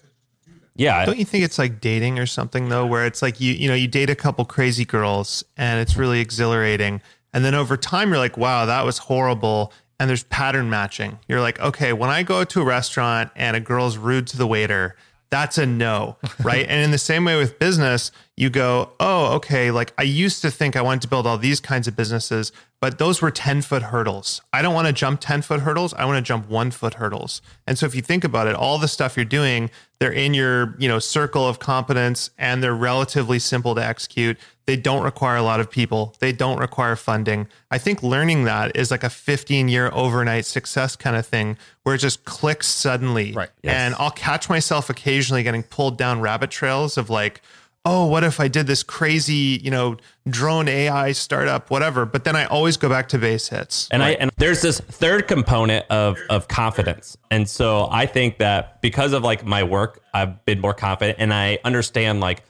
[0.77, 1.05] Yeah.
[1.05, 3.75] Don't you think it's like dating or something though, where it's like you you know
[3.75, 7.01] you date a couple crazy girls and it's really exhilarating,
[7.33, 11.19] and then over time you're like, wow, that was horrible and there's pattern matching.
[11.29, 14.47] You're like, okay, when I go to a restaurant and a girl's rude to the
[14.47, 14.97] waiter,
[15.31, 16.67] that's a no, right?
[16.69, 20.51] and in the same way with business, you go, oh, okay, like I used to
[20.51, 23.83] think I wanted to build all these kinds of businesses, but those were 10 foot
[23.83, 24.43] hurdles.
[24.53, 25.95] I don't want to jump 10 foot hurdles.
[25.95, 27.41] I want to jump one foot hurdles.
[27.67, 30.77] And so if you think about it, all the stuff you're doing, they're in your,
[30.79, 34.37] you know, circle of competence and they're relatively simple to execute.
[34.67, 36.15] They don't require a lot of people.
[36.21, 37.49] They don't require funding.
[37.71, 41.95] I think learning that is like a 15 year overnight success kind of thing where
[41.95, 43.33] it just clicks suddenly.
[43.33, 43.51] Right.
[43.63, 43.75] Yes.
[43.75, 47.43] And I'll catch myself occasionally getting pulled down rabbit trails of like,
[47.85, 52.07] oh, what if I did this crazy, you know, drone AI startup, whatever.
[52.07, 53.89] But then I always go back to base hits.
[53.91, 54.17] And right?
[54.17, 57.17] I and there's this third component of of confidence.
[57.31, 61.35] And so I think that because of like my work, I've been more confident and
[61.35, 62.43] I understand like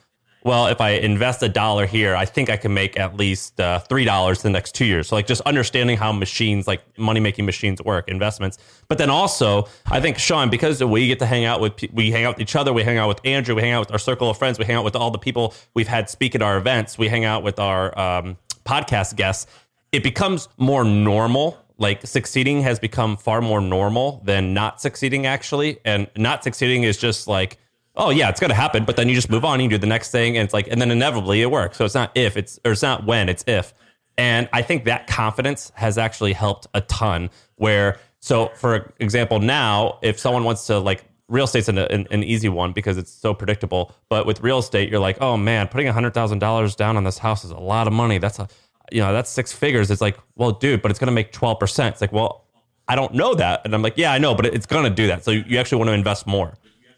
[0.45, 3.79] well, if I invest a dollar here, I think I can make at least uh,
[3.79, 5.07] three dollars the next two years.
[5.07, 8.59] So like just understanding how machines, like money making machines, work, investments.
[8.87, 12.25] But then also, I think Shaan, because we get to hang out with, we hang
[12.25, 14.29] out with each other, we hang out with Andrew, we hang out with our circle
[14.29, 16.95] of friends, we hang out with all the people we've had speak at our events,
[16.95, 19.47] we hang out with our um, podcast guests.
[19.91, 25.79] It becomes more normal Like succeeding has become far more normal than not succeeding actually.
[25.83, 27.57] And not succeeding is just like,
[27.97, 30.11] oh yeah, it's gonna happen, but then you just move on, you do the next
[30.11, 31.77] thing, and it's like, and then inevitably it works.
[31.77, 33.73] So it's not if, it's or it's not when, it's if.
[34.17, 37.29] And I think that confidence has actually helped a ton.
[37.55, 42.23] Where so for example, now if someone wants to like real estate's an, an, an,
[42.23, 43.91] easy one because it's so predictable.
[44.09, 47.17] But with real estate, you're like, oh man, putting hundred thousand dollars down on this
[47.17, 48.17] house is a lot of money.
[48.17, 48.47] That's a,
[48.91, 49.89] you know, that's six figures.
[49.89, 51.93] It's like, well, dude, but it's to make twelve percent.
[51.93, 52.45] It's like, well,
[52.87, 55.23] I don't know that, and I'm like, yeah, I know, but it's to do that.
[55.23, 56.55] So you actually want to invest more.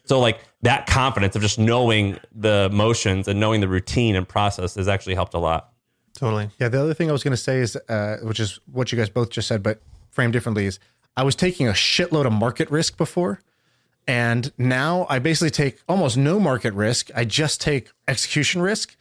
[0.08, 4.74] So like that confidence of just knowing the motions and knowing the routine and process
[4.76, 5.72] has actually helped a lot.
[6.14, 6.50] Totally.
[6.58, 6.68] Yeah.
[6.68, 9.08] The other thing I was going to say is, uh, which is what you guys
[9.08, 9.80] both just said, but
[10.10, 10.78] framed differently, is
[11.16, 13.40] I was taking a shitload of market risk before.
[14.06, 17.10] And now I basically take almost no market risk.
[17.14, 18.96] I just take execution risk.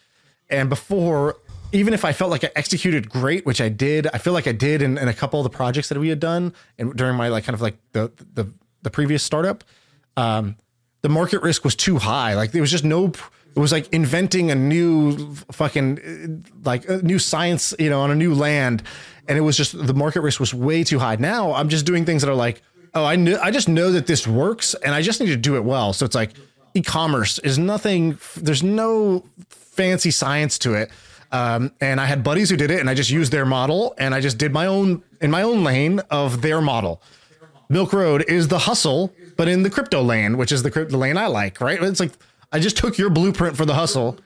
[0.49, 1.37] And before,
[1.71, 4.51] even if I felt like I executed great, which I did, I feel like I
[4.51, 7.29] did in, in a couple of the projects that we had done and during my
[7.29, 8.51] like kind of like the the
[8.83, 9.63] the previous startup,
[10.17, 10.55] um,
[11.01, 12.33] the market risk was too high.
[12.33, 13.11] Like there was just no
[13.55, 18.15] it was like inventing a new fucking like a new science, you know, on a
[18.15, 18.83] new land.
[19.27, 21.15] And it was just the market risk was way too high.
[21.15, 22.61] Now I'm just doing things that are like,
[22.93, 25.55] oh, I knew, I just know that this works and I just need to do
[25.55, 25.91] it well.
[25.93, 26.31] So it's like
[26.73, 30.91] e-commerce is nothing, there's no fancy science to it.
[31.31, 34.13] Um, and I had buddies who did it and I just used their model and
[34.13, 37.01] I just did my own in my own lane of their model.
[37.69, 41.17] Milk Road is the hustle, but in the crypto lane, which is the, the lane
[41.17, 41.81] I like, right?
[41.81, 42.11] It's like
[42.51, 44.17] I just took your blueprint for the hustle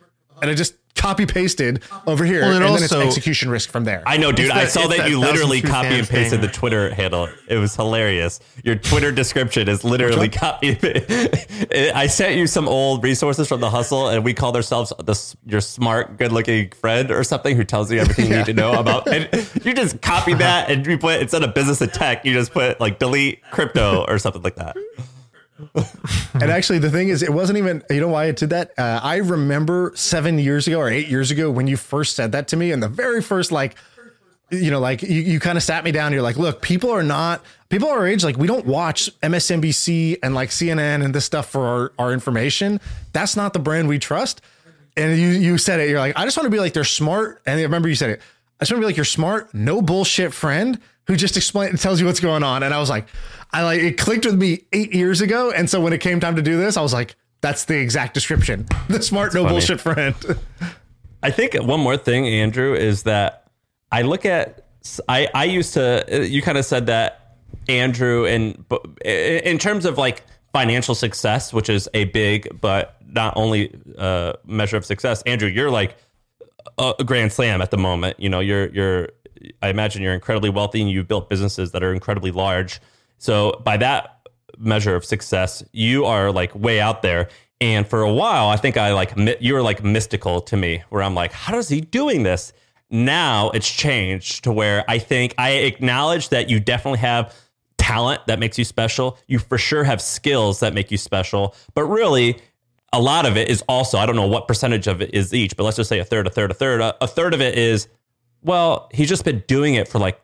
[0.42, 3.70] and I just copy pasted over here, well, and, and also, then it's execution risk
[3.70, 4.04] from there.
[4.06, 4.50] I know, dude.
[4.50, 6.42] That, I saw that, that you literally copy and pasted thing.
[6.42, 7.28] the Twitter handle.
[7.48, 8.40] It was hilarious.
[8.64, 10.78] Your Twitter description is literally copy.
[11.94, 15.62] I sent you some old resources from the hustle, and we called ourselves the your
[15.62, 18.32] smart, good-looking friend or something who tells you everything yeah.
[18.32, 19.08] you need to know about.
[19.08, 19.30] And
[19.64, 22.80] you just copy that, and you put instead of business and tech, you just put
[22.80, 24.76] like delete crypto or something like that
[26.34, 28.72] and actually, the thing is, it wasn't even, you know why I did that?
[28.78, 32.48] Uh, I remember seven years ago or eight years ago when you first said that
[32.50, 33.76] to me, and the very first, like,
[34.52, 36.12] you know, like you, you kind of sat me down.
[36.12, 40.36] You're like, look, people are not, people our age, like, we don't watch MSNBC and
[40.36, 42.80] like CNN and this stuff for our, our information.
[43.14, 44.42] That's not the brand we trust.
[44.98, 47.42] And you, you said it, you're like, I just want to be like, they're smart.
[47.46, 48.22] And I remember you said it.
[48.60, 50.80] I just want to be like your smart, no bullshit friend
[51.12, 52.64] who just explains, and tells you what's going on.
[52.64, 53.06] And I was like,
[53.52, 56.38] I like it clicked with me eight years ago, and so when it came time
[56.38, 59.54] to do this, I was like, "That's the exact description." The smart, That's no funny.
[59.56, 60.16] bullshit friend.
[61.22, 63.50] I think one more thing, Andrew, is that
[63.92, 64.66] I look at
[65.10, 67.36] I I used to you kind of said that
[67.68, 68.64] Andrew and
[69.04, 74.78] in terms of like financial success, which is a big but not only uh, measure
[74.78, 75.22] of success.
[75.24, 75.98] Andrew, you're like
[76.78, 78.18] a grand slam at the moment.
[78.20, 79.10] You know, you're you're
[79.62, 82.80] I imagine you're incredibly wealthy and you've built businesses that are incredibly large.
[83.18, 84.22] So by that
[84.58, 87.30] measure of success, you are like way out there.
[87.60, 91.04] And for a while, I think I like you were like mystical to me, where
[91.04, 92.54] I'm like, how is he doing this?
[92.90, 97.34] Now it's changed to where I think I acknowledge that you definitely have
[97.78, 99.18] talent that makes you special.
[99.28, 102.42] You for sure have skills that make you special, but really
[102.94, 105.56] a lot of it is also I don't know what percentage of it is each,
[105.56, 106.82] but let's just say a third, a third, a third.
[106.82, 107.88] A, a third of it is
[108.44, 110.22] well, he's just been doing it for like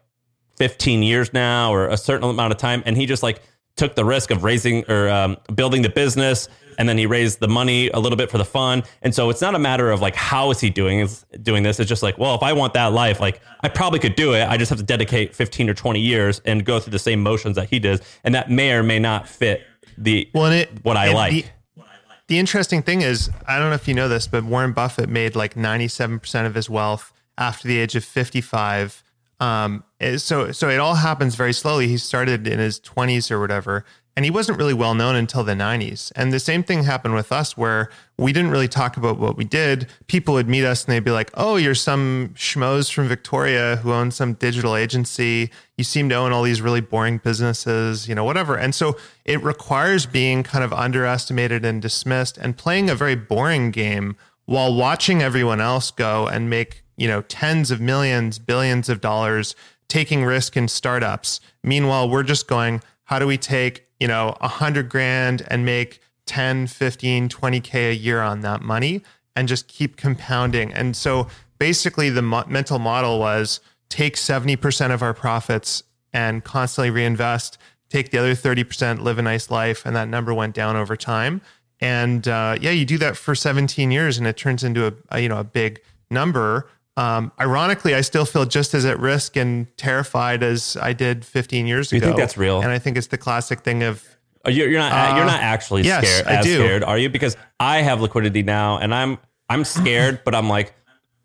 [0.58, 2.84] 15 years now or a certain amount of time.
[2.86, 3.42] And he just like
[3.76, 6.50] took the risk of raising or um, building the business.
[6.80, 8.84] And then he raised the money a little bit for the fun.
[9.02, 11.80] And so it's not a matter of like, how is he doing is doing this?
[11.80, 14.48] It's just like, well, if I want that life, like I probably could do it.
[14.48, 17.56] I just have to dedicate 15 or 20 years and go through the same motions
[17.56, 18.02] that he does.
[18.24, 19.64] And that may or may not fit
[19.98, 21.52] the, well, it, what I like.
[21.76, 21.84] The,
[22.28, 25.36] the interesting thing is, I don't know if you know this, but Warren Buffett made
[25.36, 29.04] like 97% of his wealth after the age of 55
[29.40, 29.84] um,
[30.18, 31.88] so so it all happens very slowly.
[31.88, 33.86] He started in his 20s or whatever,
[34.16, 36.12] and he wasn't really well known until the 90s.
[36.16, 39.44] And the same thing happened with us, where we didn't really talk about what we
[39.44, 39.88] did.
[40.08, 43.94] People would meet us and they'd be like, "Oh, you're some schmoes from Victoria who
[43.94, 45.52] own some digital agency.
[45.78, 49.44] You seem to own all these really boring businesses, you know, whatever." And so it
[49.44, 54.16] requires being kind of underestimated and dismissed, and playing a very boring game
[54.46, 59.56] while watching everyone else go and make you know, tens of millions, billions of dollars
[59.88, 61.40] taking risk in startups.
[61.64, 66.02] Meanwhile, we're just going, how do we take, you know, a hundred grand and make
[66.26, 69.02] 10, 15, 20K a year on that money
[69.36, 70.74] and just keep compounding.
[70.74, 71.28] And so
[71.58, 77.58] basically the mo- mental model was take 70% of our profits and constantly reinvest,
[77.90, 79.86] take the other 30%, live a nice life.
[79.86, 81.42] And that number went down over time.
[81.80, 85.20] And uh, yeah, you do that for 17 years and it turns into a, a
[85.22, 85.80] you know, a big
[86.10, 86.68] number
[86.98, 91.68] Um, ironically, I still feel just as at risk and terrified as I did 15
[91.68, 92.08] years You ago.
[92.08, 92.60] think that's real?
[92.62, 94.04] And I think it's the classic thing of
[94.46, 95.16] Oh, You're, you're not.
[95.18, 96.28] you're not actually yes, scared.
[96.28, 96.56] I do.
[96.56, 97.10] scared, are you?
[97.10, 99.18] Because I have liquidity now, and I'm
[99.50, 100.74] I'm scared, but I'm like,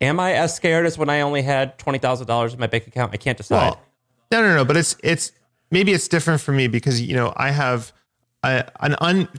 [0.01, 2.85] am I as scared as when I only had twenty thousand dollars in my bank
[2.87, 3.13] account?
[3.13, 3.57] I can't decide.
[3.61, 3.81] Well,
[4.31, 4.65] no, no, no.
[4.65, 5.31] But it's it's
[5.71, 7.93] maybe it's different for me because you know I have
[8.43, 9.29] a, an un.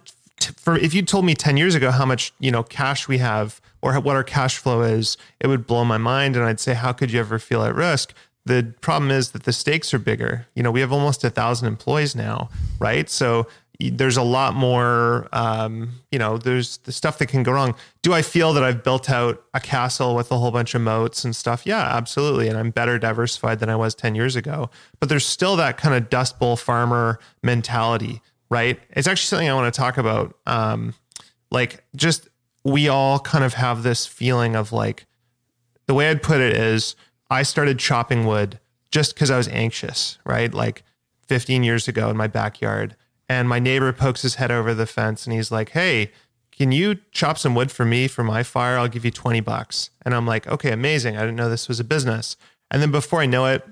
[0.41, 3.19] t- For if you told me ten years ago how much you know cash we
[3.19, 6.73] have or what our cash flow is, it would blow my mind, and I'd say,
[6.73, 8.15] how could you ever feel at risk?
[8.47, 10.47] The problem is that the stakes are bigger.
[10.55, 13.11] You know, we have almost a thousand employees now, right?
[13.11, 13.47] So
[13.79, 15.29] there's a lot more.
[15.33, 17.75] Um, you know, there's the stuff that can go wrong.
[18.01, 21.23] Do I feel that I've built out a castle with a whole bunch of moats
[21.23, 21.67] and stuff?
[21.67, 22.49] Yeah, absolutely.
[22.49, 24.71] And I'm better diversified than I was 10 years ago.
[24.99, 28.81] But there's still that kind of dust bowl farmer mentality, right?
[28.91, 30.39] It's actually something I want to talk about.
[30.47, 30.95] Um,
[31.51, 32.29] like, just
[32.65, 35.07] we all kind of have this feeling of like,
[35.87, 36.97] the way I'd put it is
[37.31, 38.59] I started chopping wood
[38.91, 40.53] just because I was anxious, right?
[40.53, 40.83] Like
[41.29, 42.97] 15 years ago in my backyard.
[43.29, 46.13] And my neighbor pokes his head over the fence and he's like, Hey,
[46.53, 48.79] can you chop some wood for me for my fire?
[48.79, 49.91] I'll give you 20 bucks.
[50.05, 51.17] And I'm like, Okay, amazing.
[51.17, 52.37] I didn't know this was a business.
[52.71, 53.67] And then before I know it,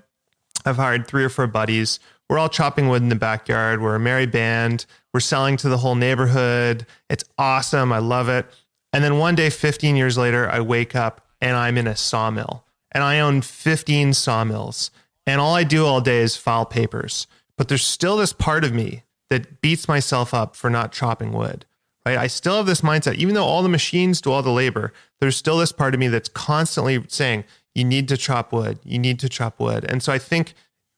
[0.64, 1.98] I've hired three or four buddies.
[2.28, 3.82] We're all chopping wood in the backyard.
[3.82, 4.86] We're a merry band.
[5.12, 6.86] We're selling to the whole neighborhood.
[7.10, 7.92] It's awesome.
[7.92, 8.46] I love it.
[8.92, 12.64] And then one day, 15 years later, I wake up and I'm in a sawmill
[12.92, 14.90] and I own 15 sawmills.
[15.26, 17.26] And all I do all day is file papers.
[17.56, 21.64] But there's still this part of me that beats myself up for not chopping wood.
[22.04, 22.18] Right?
[22.18, 25.36] I still have this mindset, even though all the machines do all the labor, there's
[25.36, 28.78] still this part of me that's constantly saying, you need to chop wood.
[28.84, 29.84] You need to chop wood.
[29.84, 30.54] And so I think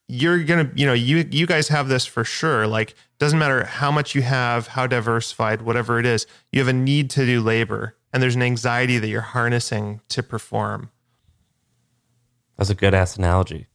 [0.08, 2.66] you're gonna, you know, you you guys have this for sure.
[2.66, 6.74] Like, doesn't matter how much you have, how diversified, whatever it is, you have a
[6.74, 10.90] need to do labor, and there's an anxiety that you're harnessing to perform.
[12.58, 13.68] That's a good ass analogy.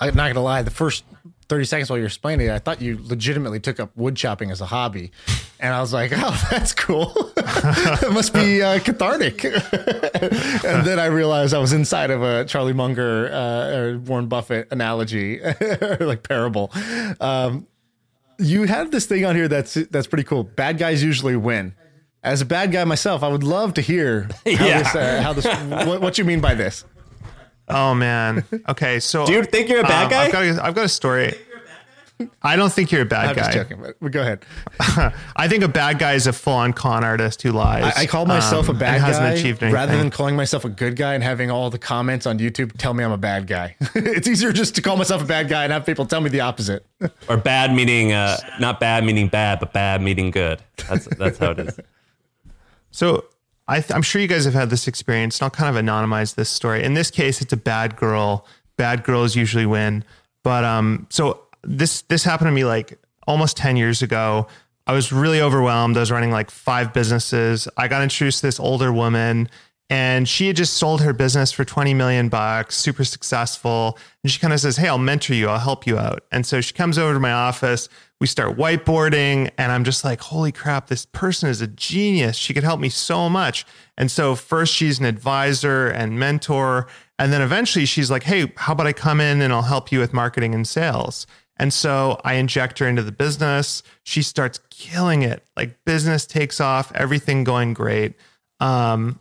[0.00, 0.62] I'm not gonna lie.
[0.62, 1.04] The first
[1.50, 4.62] 30 seconds while you're explaining it, I thought you legitimately took up wood chopping as
[4.62, 5.12] a hobby,
[5.60, 7.12] and I was like, "Oh, that's cool.
[7.36, 12.72] it must be uh, cathartic." and then I realized I was inside of a Charlie
[12.72, 15.40] Munger uh, or Warren Buffett analogy,
[16.00, 16.72] like parable.
[17.20, 17.66] Um,
[18.38, 20.44] you have this thing on here that's that's pretty cool.
[20.44, 21.74] Bad guys usually win.
[22.22, 24.82] As a bad guy myself, I would love to hear how Yeah.
[24.82, 25.44] this, uh, how this,
[25.86, 26.84] what, what you mean by this.
[27.68, 28.44] Oh man.
[28.68, 30.24] Okay, so Do you think you're a bad um, guy?
[30.26, 31.34] I've got a, I've got a story.
[32.42, 33.42] I don't think you're a bad I'm guy.
[33.42, 34.44] just joking, but but go ahead.
[35.36, 37.84] I think a bad guy is a full-on con artist who lies.
[37.96, 39.72] I, I call myself um, a bad and hasn't guy achieved anything.
[39.74, 42.94] rather than calling myself a good guy and having all the comments on YouTube tell
[42.94, 43.76] me I'm a bad guy.
[43.94, 46.40] it's easier just to call myself a bad guy and have people tell me the
[46.40, 46.86] opposite.
[47.28, 50.60] Or bad meaning uh, not bad meaning bad, but bad meaning good.
[50.88, 51.80] That's that's how it is.
[52.90, 53.24] So
[53.66, 55.38] I th- I'm sure you guys have had this experience.
[55.38, 56.84] And I'll kind of anonymize this story.
[56.84, 58.46] In this case, it's a bad girl.
[58.76, 60.04] Bad girls usually win.
[60.42, 64.46] But um, so this this happened to me like almost 10 years ago.
[64.86, 65.96] I was really overwhelmed.
[65.96, 67.66] I was running like five businesses.
[67.76, 69.48] I got introduced to this older woman
[69.90, 73.98] and she had just sold her business for 20 million bucks, super successful.
[74.22, 75.48] And she kind of says, Hey, I'll mentor you.
[75.48, 76.24] I'll help you out.
[76.32, 77.88] And so she comes over to my office.
[78.20, 82.36] We start whiteboarding and I'm just like, holy crap, this person is a genius.
[82.36, 83.66] She could help me so much.
[83.98, 86.86] And so first she's an advisor and mentor.
[87.18, 89.98] And then eventually she's like, Hey, how about I come in and I'll help you
[89.98, 91.26] with marketing and sales?
[91.56, 93.82] And so I inject her into the business.
[94.02, 95.44] She starts killing it.
[95.56, 98.14] Like business takes off, everything going great.
[98.60, 99.18] Um,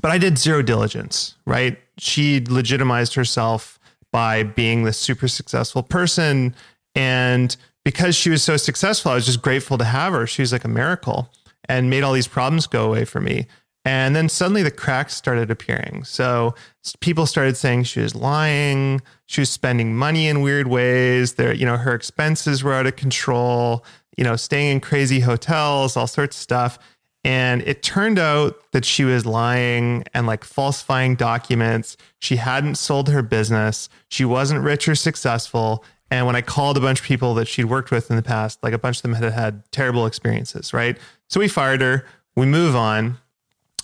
[0.00, 1.78] but I did zero diligence, right?
[1.98, 3.78] She legitimized herself
[4.12, 6.54] by being this super successful person.
[6.94, 10.26] And because she was so successful, I was just grateful to have her.
[10.26, 11.30] She was like a miracle
[11.68, 13.46] and made all these problems go away for me.
[13.84, 16.04] And then suddenly the cracks started appearing.
[16.04, 16.54] So
[17.00, 19.00] people started saying she was lying.
[19.26, 21.34] She was spending money in weird ways.
[21.34, 23.84] There, you know, her expenses were out of control.
[24.18, 26.78] You know, staying in crazy hotels, all sorts of stuff.
[27.22, 31.96] And it turned out that she was lying and like falsifying documents.
[32.18, 33.88] She hadn't sold her business.
[34.08, 35.84] She wasn't rich or successful.
[36.10, 38.62] And when I called a bunch of people that she'd worked with in the past,
[38.62, 40.98] like a bunch of them had had terrible experiences, right?
[41.28, 42.04] So we fired her.
[42.36, 43.18] We move on.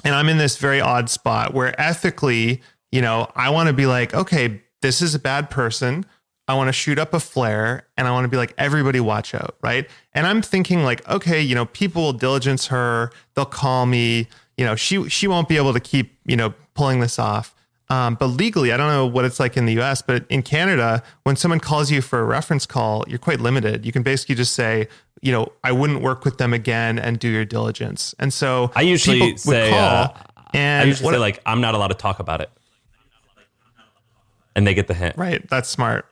[0.07, 3.87] And I'm in this very odd spot where ethically, you know, I want to be
[3.87, 6.07] like, okay, this is a bad person.
[6.47, 9.35] I want to shoot up a flare and I want to be like, everybody watch
[9.35, 9.57] out.
[9.63, 9.91] Right.
[10.13, 13.11] And I'm thinking like, okay, you know, people will diligence her.
[13.35, 17.01] They'll call me, you know, she, she won't be able to keep, you know, pulling
[17.01, 17.53] this off.
[17.89, 21.03] Um, but legally, I don't know what it's like in the US, but in Canada,
[21.25, 23.85] when someone calls you for a reference call, you're quite limited.
[23.85, 24.87] You can basically just say,
[25.23, 28.15] you know, I wouldn't work with them again and do your diligence.
[28.19, 30.09] And so I usually say call- uh,
[30.55, 32.51] And I usually what- say like, I'm not allowed to talk about it,
[34.55, 35.17] and they get the hint.
[35.17, 35.47] Right.
[35.49, 36.07] That's smart.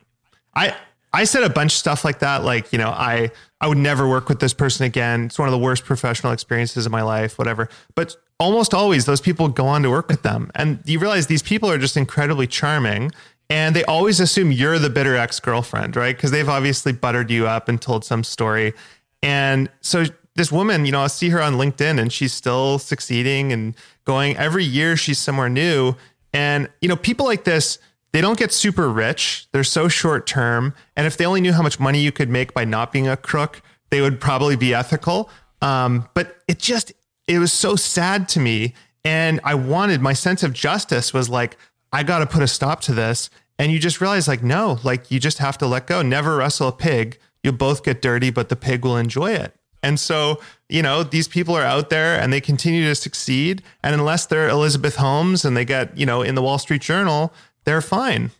[0.54, 0.74] I
[1.12, 2.42] I said a bunch of stuff like that.
[2.44, 3.30] Like, you know, I
[3.60, 5.26] I would never work with this person again.
[5.26, 7.68] It's one of the worst professional experiences of my life, whatever.
[7.94, 10.50] But almost always those people go on to work with them.
[10.56, 13.12] And you realize these people are just incredibly charming.
[13.54, 16.16] And they always assume you're the bitter ex-girlfriend, right?
[16.16, 18.74] Because they've obviously buttered you up and told some story.
[19.22, 23.52] And so this woman, you know, I see her on LinkedIn and she's still succeeding
[23.52, 25.94] and going every year she's somewhere new.
[26.32, 27.78] And, you know, people like this,
[28.10, 29.46] they don't get super rich.
[29.52, 30.74] They're so short term.
[30.96, 33.16] And if they only knew how much money you could make by not being a
[33.16, 35.30] crook, they would probably be ethical.
[35.62, 36.92] Um, but it just,
[37.28, 38.74] it was so sad to me.
[39.04, 41.56] And I wanted my sense of justice was like,
[41.92, 43.30] I got to put a stop to this.
[43.58, 46.02] And you just realize, like, no, like you just have to let go.
[46.02, 47.18] Never wrestle a pig.
[47.42, 49.54] You'll both get dirty, but the pig will enjoy it.
[49.82, 53.62] And so, you know, these people are out there and they continue to succeed.
[53.82, 57.32] And unless they're Elizabeth Holmes and they get, you know, in the Wall Street Journal,
[57.64, 58.30] they're fine.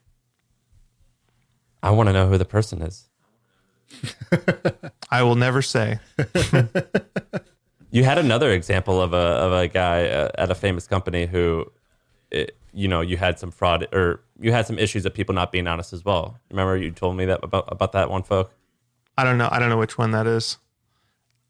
[1.82, 3.08] I want to know who the person is.
[5.10, 5.98] I will never say.
[7.94, 11.70] You had another example of a of a guy uh, at a famous company who,
[12.32, 15.52] it, you know, you had some fraud or you had some issues of people not
[15.52, 16.38] being honest as well.
[16.50, 18.52] Remember, you told me that about about that one, folk.
[19.16, 19.48] I don't know.
[19.50, 20.58] I don't know which one that is.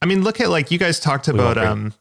[0.03, 1.95] I mean, look at like you guys talked about um,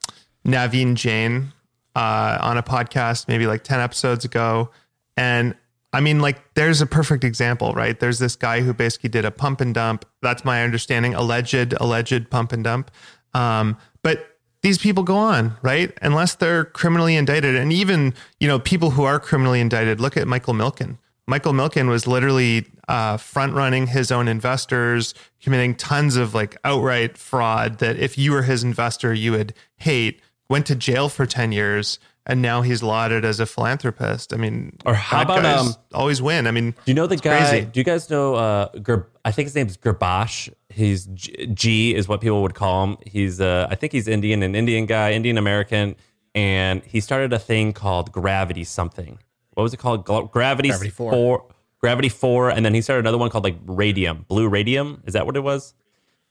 [0.46, 1.52] Naveen Jain
[1.96, 4.70] uh, on a podcast maybe like 10 episodes ago.
[5.16, 5.54] And
[5.92, 7.98] I mean, like, there's a perfect example, right?
[7.98, 10.04] There's this guy who basically did a pump and dump.
[10.22, 12.90] That's my understanding, alleged, alleged pump and dump.
[13.32, 14.33] Um, but
[14.64, 15.92] these people go on, right?
[16.00, 17.54] Unless they're criminally indicted.
[17.54, 20.96] And even, you know, people who are criminally indicted, look at Michael Milken.
[21.26, 25.12] Michael Milken was literally uh, front running his own investors,
[25.42, 30.22] committing tons of like outright fraud that if you were his investor, you would hate,
[30.48, 31.98] went to jail for 10 years.
[32.26, 34.32] And now he's lauded as a philanthropist.
[34.32, 36.46] I mean, Or how bad about, guys um, always win?
[36.46, 37.38] I mean, Do you know the guy?
[37.50, 37.66] crazy.
[37.66, 38.34] Do you guys know?
[38.34, 40.48] Uh, Gur, I think his name's Gurbash.
[40.70, 42.96] He's G, G is what people would call him.
[43.04, 45.96] He's uh, I think he's Indian, an Indian guy, Indian American,
[46.34, 49.18] and he started a thing called Gravity something.
[49.52, 50.06] What was it called?
[50.06, 51.44] Gra- Gravity, Gravity Four.
[51.78, 55.02] Gravity Four, and then he started another one called like Radium, Blue Radium.
[55.06, 55.74] Is that what it was?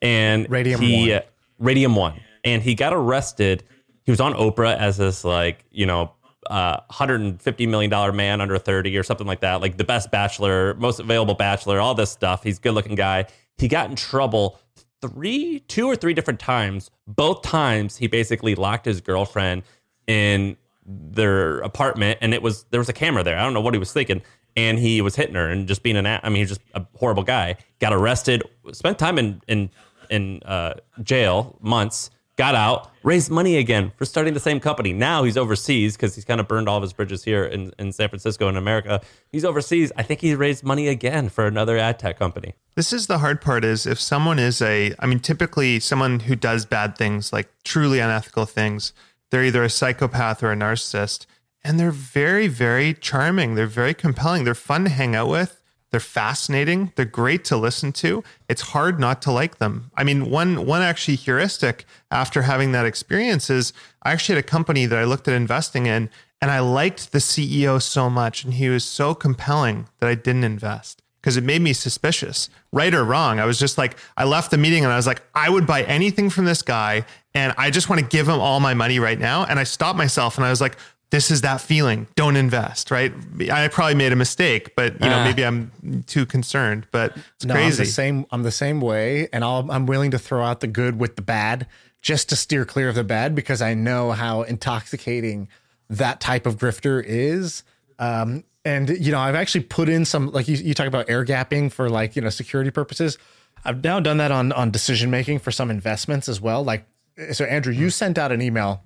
[0.01, 1.17] And Radium he, One.
[1.19, 1.21] uh,
[1.59, 3.63] Radium One, and he got arrested.
[4.03, 6.11] He was on Oprah as this like you know
[6.47, 10.73] uh, 150 million dollar man under 30 or something like that, like the best bachelor,
[10.75, 12.43] most available bachelor, all this stuff.
[12.43, 13.25] He's good looking guy.
[13.57, 14.59] He got in trouble
[15.01, 16.89] three, two or three different times.
[17.07, 19.63] Both times he basically locked his girlfriend
[20.07, 23.37] in their apartment, and it was there was a camera there.
[23.37, 24.21] I don't know what he was thinking,
[24.55, 26.05] and he was hitting her and just being an.
[26.05, 27.57] I mean, he's just a horrible guy.
[27.79, 29.69] Got arrested, spent time in in
[30.09, 32.09] in uh, jail months.
[32.35, 34.91] Got out, raised money again for starting the same company.
[34.91, 37.91] Now he's overseas because he's kind of burned all of his bridges here in, in
[37.91, 39.01] San Francisco and America.
[39.31, 39.91] He's overseas.
[39.97, 42.55] I think he raised money again for another ad tech company.
[42.75, 46.35] This is the hard part is if someone is a, I mean, typically someone who
[46.35, 48.93] does bad things, like truly unethical things,
[49.29, 51.27] they're either a psychopath or a narcissist.
[51.63, 53.55] And they're very, very charming.
[53.55, 54.43] They're very compelling.
[54.43, 55.62] They're fun to hang out with.
[55.93, 56.91] They're fascinating.
[56.95, 58.23] They're great to listen to.
[58.49, 59.91] It's hard not to like them.
[59.95, 64.47] I mean, one one actually heuristic after having that experience is I actually had a
[64.47, 66.09] company that I looked at investing in
[66.41, 70.45] and I liked the CEO so much and he was so compelling that I didn't
[70.45, 73.39] invest because it made me suspicious, right or wrong.
[73.39, 75.83] I was just like, I left the meeting and I was like, I would buy
[75.83, 79.19] anything from this guy and I just want to give him all my money right
[79.19, 79.45] now.
[79.45, 80.75] And I stopped myself and I was like,
[81.13, 82.07] this is that feeling.
[82.15, 83.13] Don't invest, right?
[83.51, 85.23] I probably made a mistake, but you know, Ah.
[85.23, 85.71] maybe I'm
[86.07, 87.83] too concerned, but it's No, I'm crazy.
[87.83, 88.25] the same.
[88.31, 91.21] I'm the same way, and I'll, I'm willing to throw out the good with the
[91.21, 91.67] bad
[92.01, 95.49] just to steer clear of the bad because I know how intoxicating
[95.87, 97.61] that type of grifter is.
[97.99, 101.23] Um, and you know, I've actually put in some like you, you talk about air
[101.23, 103.19] gapping for like you know security purposes.
[103.63, 106.63] I've now done that on on decision making for some investments as well.
[106.63, 106.87] Like,
[107.33, 108.81] so Andrew, you sent out an email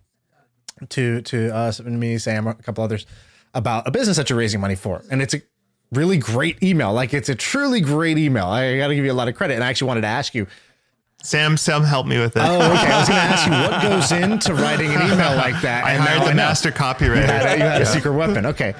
[0.90, 3.06] to to us and me, Sam, a couple others
[3.54, 5.42] about a business that you're raising money for, and it's a
[5.92, 6.94] really great email.
[6.94, 8.46] Like it's a truly great email.
[8.46, 9.56] I got to give you a lot of credit.
[9.56, 10.48] And I actually wanted to ask you.
[11.24, 12.44] Sam, Sam help me with it.
[12.46, 12.62] Oh, okay.
[12.92, 15.84] I was going to ask you what goes into writing an email like that.
[15.84, 16.36] I hired the know.
[16.36, 17.16] master copywriter.
[17.16, 18.46] You had, a, you had a secret weapon.
[18.46, 18.76] Okay.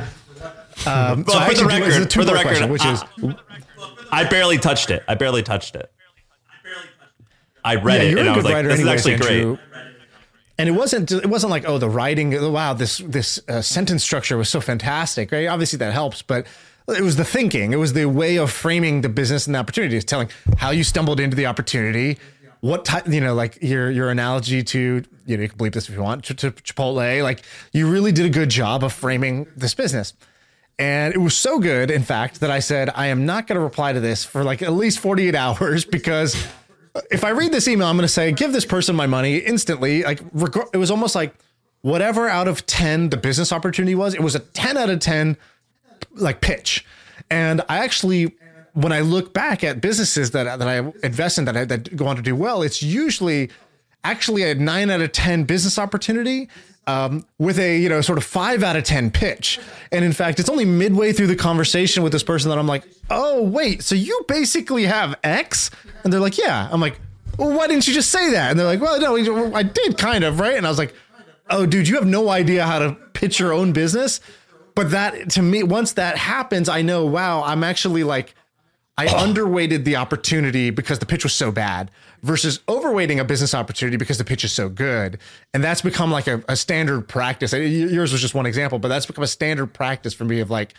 [0.86, 3.04] Um, so Well, I for the actually do- record- for the record, question, which is
[4.12, 5.04] I barely touched it.
[5.08, 5.92] I barely touched it.
[7.66, 9.58] I read yeah, it and I was like, "This is actually Andrew.
[9.58, 9.86] great."
[10.60, 14.38] And it wasn't it wasn't like oh the writing wow this this uh, sentence structure
[14.38, 15.48] was so fantastic right?
[15.48, 16.48] Obviously that helps but
[16.88, 17.74] it was the thinking.
[17.74, 20.00] It was the way of framing the business and the opportunity.
[20.02, 22.18] Telling how you stumbled into the opportunity
[22.62, 25.90] what type, you know, like your your analogy to, you know, you can believe this
[25.90, 29.48] if you want, to, to Chipotle, like you really did a good job of framing
[29.56, 30.14] this business.
[30.80, 33.64] And it was so good, in fact, that I said, I am not going to
[33.64, 36.36] reply to this for like at least 48 hours because
[37.12, 40.04] if I read this email, I'm going to say, give this person my money instantly.
[40.04, 41.34] Like, reg- it was almost like
[41.82, 45.38] whatever out of 10 the business opportunity was, it was a 10 out of 10
[46.16, 46.86] like pitch.
[47.30, 48.36] And I actually,
[48.74, 52.08] when I look back at businesses that, that I invest in that, I, that go
[52.08, 53.50] on to do well, it's usually
[54.04, 56.50] actually a nine out of 10 business opportunity
[56.88, 59.60] um, with a you know sort of five out of ten pitch.
[59.92, 62.86] And in fact, it's only midway through the conversation with this person that I'm like,
[63.10, 65.72] oh wait, so you basically have X?
[66.04, 66.70] And they're like, yeah.
[66.72, 67.00] I'm like,
[67.38, 68.52] well, why didn't you just say that?
[68.52, 70.58] And they're like, well, no, I did kind of, right?
[70.58, 70.94] And I was like,
[71.50, 74.20] oh, dude, you have no idea how to pitch your own business.
[74.76, 78.36] But that to me, once that happens, I know, wow, I'm actually like
[78.98, 81.92] I underweighted the opportunity because the pitch was so bad
[82.24, 85.20] versus overweighting a business opportunity because the pitch is so good.
[85.54, 87.54] And that's become like a, a standard practice.
[87.54, 90.74] Yours was just one example, but that's become a standard practice for me of like,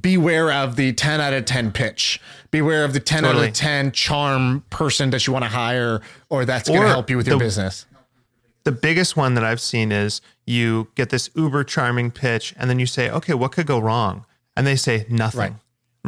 [0.00, 2.20] beware of the 10 out of 10 pitch.
[2.50, 3.44] Beware of the 10 totally.
[3.44, 7.10] out of 10 charm person that you want to hire or that's going to help
[7.10, 7.86] you with your business.
[8.64, 12.78] The biggest one that I've seen is you get this uber charming pitch and then
[12.78, 14.26] you say, okay, what could go wrong?
[14.56, 15.40] And they say nothing.
[15.40, 15.52] Right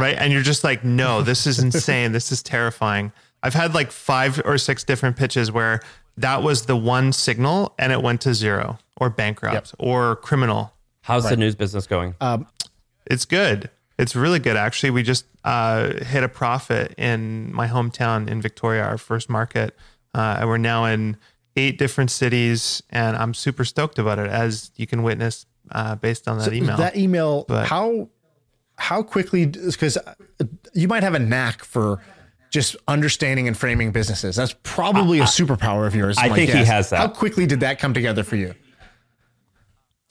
[0.00, 0.16] right?
[0.18, 2.12] And you're just like, no, this is insane.
[2.12, 3.12] this is terrifying.
[3.42, 5.80] I've had like five or six different pitches where
[6.16, 9.68] that was the one signal and it went to zero or bankrupt yep.
[9.78, 10.72] or criminal.
[11.02, 11.30] How's right.
[11.30, 12.14] the news business going?
[12.20, 12.46] Um,
[13.06, 13.70] it's good.
[14.00, 14.56] It's really good.
[14.56, 19.76] Actually, we just uh, hit a profit in my hometown in Victoria, our first market.
[20.14, 21.18] Uh, and we're now in
[21.54, 26.28] eight different cities, and I'm super stoked about it, as you can witness uh, based
[26.28, 26.78] on that so email.
[26.78, 28.08] That email, but, how
[28.76, 29.98] how quickly because
[30.72, 32.02] you might have a knack for
[32.50, 34.34] just understanding and framing businesses.
[34.34, 36.16] That's probably a superpower of yours.
[36.18, 36.96] I think he has that.
[36.96, 38.54] How quickly did that come together for you?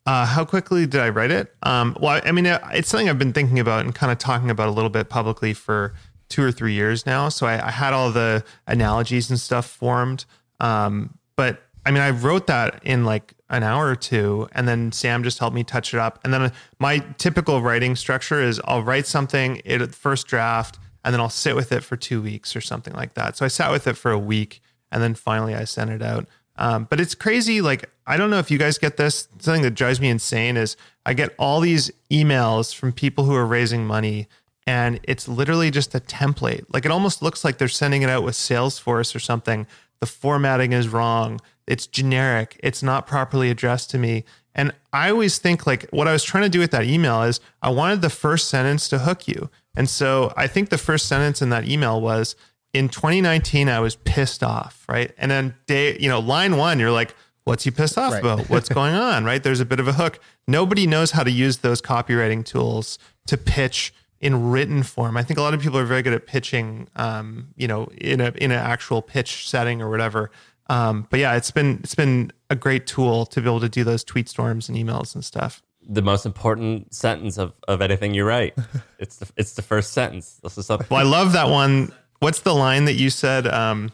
[0.09, 1.53] Uh, how quickly did I write it?
[1.61, 4.67] Um, well, I mean, it's something I've been thinking about and kind of talking about
[4.67, 5.93] a little bit publicly for
[6.29, 7.29] two or three years now.
[7.29, 10.25] So I, I had all the analogies and stuff formed.
[10.59, 14.91] Um, but I mean, I wrote that in like an hour or two and then
[14.91, 18.83] sam just helped me touch it up and then my typical writing structure is i'll
[18.83, 22.61] write something it first draft and then i'll sit with it for two weeks or
[22.61, 25.63] something like that so i sat with it for a week and then finally i
[25.63, 26.27] sent it out
[26.59, 29.27] um, but it's crazy like i don't know if you guys get this.
[29.39, 33.45] Something that drives me insane is i get all these emails from people who are
[33.45, 34.27] raising money
[34.69, 36.63] and it's literally just a template.
[36.71, 39.65] Like it almost looks like they're sending it out with salesforce or something.
[39.99, 41.39] The formatting is wrong.
[41.65, 42.59] It's generic.
[42.61, 44.25] It's not properly addressed to me.
[44.53, 47.39] And i always think like what i was trying to do with that email is
[47.61, 49.49] i wanted the first sentence to hook you.
[49.75, 52.35] And so i think the first sentence in that email was
[52.73, 56.91] in 2019 i was pissed off right and then day you know line one you're
[56.91, 58.19] like what's he pissed off right.
[58.19, 61.31] about what's going on right there's a bit of a hook nobody knows how to
[61.31, 65.17] use those copywriting tools to pitch in written form.
[65.17, 68.21] I think a lot of people are very good at pitching, um, you know, in
[68.21, 70.31] a in an actual pitch setting or whatever.
[70.67, 73.83] Um, but yeah, it's been it's been a great tool to be able to do
[73.83, 75.61] those tweet storms and emails and stuff.
[75.87, 78.55] The most important sentence of, of anything you write.
[78.99, 80.39] it's the it's the first sentence.
[80.43, 80.87] This is something.
[80.89, 81.91] Well, I love that one.
[82.19, 83.47] What's the line that you said?
[83.47, 83.91] Um,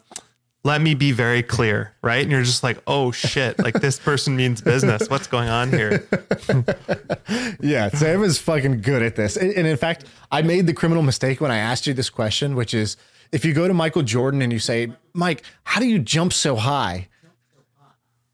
[0.65, 2.23] let me be very clear, right?
[2.23, 5.07] And you're just like, oh shit, like this person means business.
[5.11, 6.07] What's going on here?
[7.61, 9.37] yeah, Sam is fucking good at this.
[9.37, 12.73] And in fact, I made the criminal mistake when I asked you this question, which
[12.73, 12.97] is
[13.31, 16.55] if you go to Michael Jordan and you say, Mike, how do you jump so
[16.55, 17.09] high?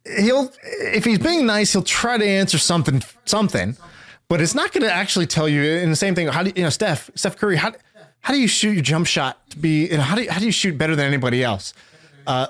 [0.05, 3.75] He'll, if he's being nice, he'll try to answer something, something,
[4.29, 5.63] but it's not going to actually tell you.
[5.63, 7.73] And the same thing, how do you, you know, Steph, Steph Curry, how,
[8.21, 10.45] how do you shoot your jump shot to be, know, how do you, how do
[10.45, 11.73] you shoot better than anybody else?
[12.25, 12.47] Uh,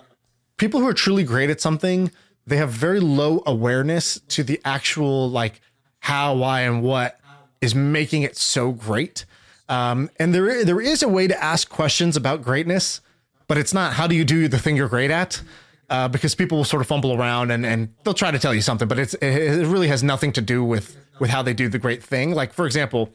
[0.58, 2.12] people who are truly great at something,
[2.46, 5.62] they have very low awareness to the actual like
[6.00, 7.20] how, why, and what
[7.62, 9.26] is making it so great.
[9.70, 13.00] Um, and there, there is a way to ask questions about greatness,
[13.48, 15.42] but it's not how do you do the thing you're great at?
[15.90, 18.62] Uh, because people will sort of fumble around and, and they'll try to tell you
[18.62, 21.78] something, but it's it really has nothing to do with with how they do the
[21.78, 22.34] great thing.
[22.34, 23.10] Like for example,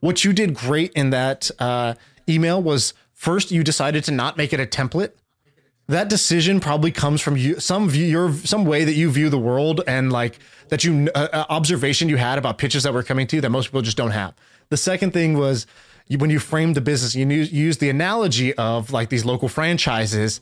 [0.00, 1.94] what you did great in that uh,
[2.28, 5.12] email was first you decided to not make it a template.
[5.88, 9.38] That decision probably comes from you some view your some way that you view the
[9.38, 10.38] world and like
[10.68, 13.50] that you uh, uh observation you had about pitches that were coming to you that
[13.50, 14.34] most people just don't have.
[14.68, 15.66] The second thing was
[16.06, 20.40] you, when you framed the business, you used the analogy of like these local franchises.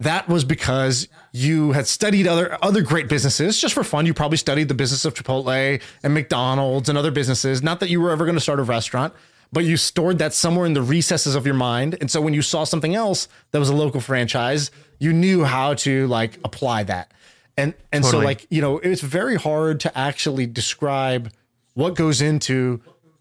[0.00, 4.06] That was because you had studied other other great businesses just for fun.
[4.06, 7.62] You probably studied the business of Chipotle and McDonald's and other businesses.
[7.62, 9.14] Not that you were ever going to start a restaurant,
[9.52, 11.96] but you stored that somewhere in the recesses of your mind.
[12.00, 15.74] And so when you saw something else that was a local franchise, you knew how
[15.74, 17.12] to like apply that.
[17.56, 18.22] And and Totally.
[18.22, 21.30] so like, you know, it's very hard to actually describe
[21.74, 22.80] what goes into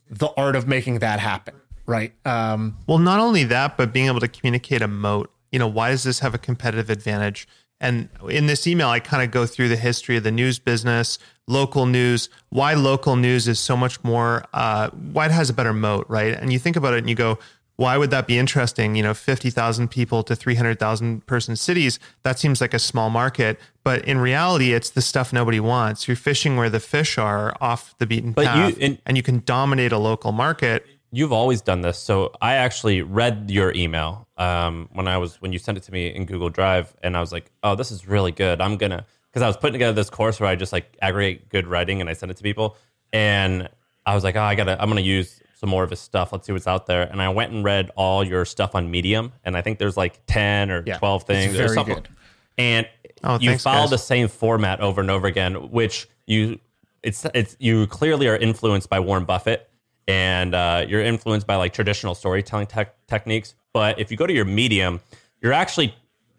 [0.10, 1.54] the art of making that happen,
[1.86, 2.14] right?
[2.26, 5.30] Um Well, not only that, but being able to communicate a moat.
[5.54, 7.48] You know, why does this have a competitive advantage?
[7.80, 11.20] And in this email, I kind of go through the history of the news business,
[11.48, 15.74] local news, why local news is so much more, uh, why it has a better
[15.74, 16.34] moat, right?
[16.34, 17.38] And you think about it and you go,
[17.76, 18.96] why would that be interesting?
[18.96, 23.60] You know, 50,000 people to 300,000 person cities, that seems like a small market.
[23.84, 26.08] But in reality, it's the stuff nobody wants.
[26.08, 29.24] You're fishing where the fish are off the beaten But you- path, and- and you
[29.24, 30.86] can dominate a local market.
[31.12, 32.00] You've always done this.
[32.00, 35.92] So I actually read your email um, when I was when you sent it to
[35.92, 38.62] me in Google Drive, and I was like, "Oh, this is really good.
[38.62, 41.66] I'm gonna." Because I was putting together this course where I just like aggregate good
[41.68, 42.78] writing and I send it to people,
[43.12, 43.70] and
[44.06, 44.82] I was like, "Oh, I gotta.
[44.82, 46.32] I'm gonna use some more of his stuff.
[46.32, 49.32] Let's see what's out there." And I went and read all your stuff on Medium,
[49.44, 51.54] and I think there's like ten or Yeah, twelve things.
[51.54, 52.10] There's very something- good.
[52.58, 52.88] and
[53.24, 53.90] Oh, you thanks, follow guys.
[53.92, 56.60] the same format over and over again, which you
[57.02, 59.70] it's it's you clearly are influenced by Warren Buffett
[60.08, 63.56] and uh, you're influenced by like traditional storytelling tech techniques.
[63.74, 65.00] But if you go to your Medium,
[65.42, 65.96] you're actually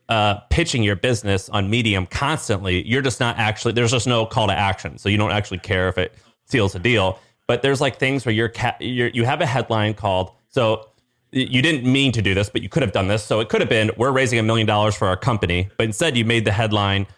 [0.08, 2.86] uh, pitching your business on Medium constantly.
[2.86, 5.88] You're just not actually there's just no call to action, so you don't actually care
[5.88, 6.14] if it
[6.44, 7.18] seals a deal.
[7.46, 10.88] But there's like things where you're, ca- you're you have a headline called so
[11.34, 13.24] you didn't mean to do this, but you could have done this.
[13.24, 16.16] So it could have been, we're raising a million dollars for our company, but instead
[16.16, 17.08] you made the headline,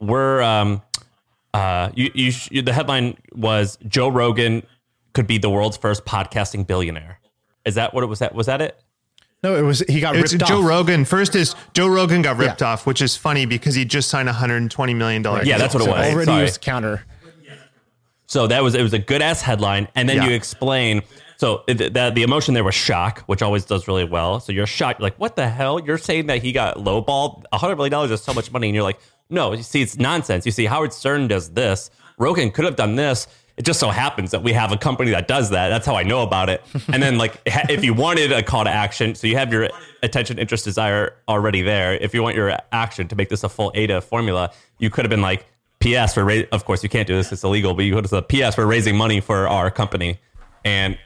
[0.00, 0.82] we're, um,
[1.54, 4.64] uh, you, you, sh- the headline was Joe Rogan
[5.12, 7.20] could be the world's first podcasting billionaire.
[7.64, 8.18] Is that what it was?
[8.20, 8.80] That was that it?
[9.42, 10.68] no, it was he got It's ripped Joe off.
[10.68, 11.04] Rogan.
[11.04, 12.68] First is Joe Rogan got ripped Yeah.
[12.72, 15.42] off, which is funny because he just signed a hundred and twenty million dollar.
[15.44, 16.12] Yeah, that's what it So was.
[16.12, 16.42] already Sorry.
[16.42, 17.04] used counter.
[18.26, 20.28] So that was it was a good ass headline, and then Yeah.
[20.28, 21.02] you explain.
[21.36, 24.40] So the, the the emotion there was shock, which always does really well.
[24.40, 25.80] So you're shocked, you're like, what the hell?
[25.80, 27.44] You're saying that he got lowballed?
[27.50, 29.00] A hundred million dollars is so much money, and you're like,
[29.30, 29.52] no.
[29.52, 30.44] You see, it's nonsense.
[30.46, 31.90] You see, Howard Stern does this.
[32.18, 33.26] Rogan could have done this.
[33.56, 35.68] It just so happens that we have a company that does that.
[35.68, 36.62] That's how I know about it.
[36.92, 39.68] And then, like, if you wanted a call to action, so you have your
[40.02, 41.94] attention, interest, desire already there.
[41.94, 45.10] If you want your action to make this a full AIDA formula, you could have
[45.10, 45.46] been like,
[45.80, 46.16] P.S.
[46.16, 47.72] We're ra- of course you can't do this; it's illegal.
[47.72, 48.58] But you go to the P.S.
[48.58, 50.20] We're raising money for our company,
[50.62, 50.98] and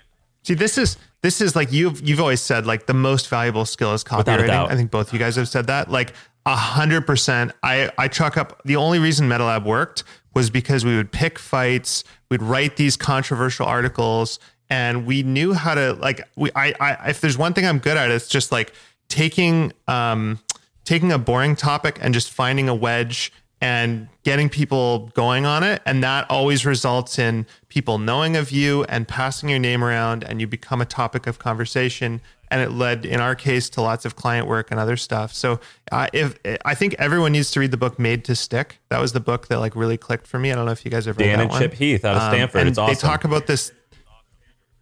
[0.44, 3.94] See, this is this is like you've you've always said like the most valuable skill
[3.94, 4.24] is copywriting.
[4.70, 5.90] I think both you guys have said that.
[5.90, 6.12] Like
[6.44, 7.52] a hundred percent.
[7.62, 10.04] I I chalk up the only reason MetaLab worked
[10.35, 14.39] was because we would pick fights, we'd write these controversial articles,
[14.70, 17.97] and we knew how to like we I, I if there's one thing I'm good
[17.97, 18.73] at, it's just like
[19.09, 20.40] taking um
[20.85, 25.81] taking a boring topic and just finding a wedge and getting people going on it.
[25.86, 30.40] And that always results in people knowing of you and passing your name around, and
[30.40, 32.20] you become a topic of conversation.
[32.55, 35.35] And it led, in our case, to lots of client work and other stuff.
[35.35, 35.59] So,
[35.90, 39.12] uh, if I think everyone needs to read the book "Made to Stick," that was
[39.12, 40.52] the book that like really clicked for me.
[40.52, 41.60] I don't know if you guys have ever read Dan that and one.
[41.62, 42.60] Chip Heath out of Stanford.
[42.60, 43.72] and It's They talk about this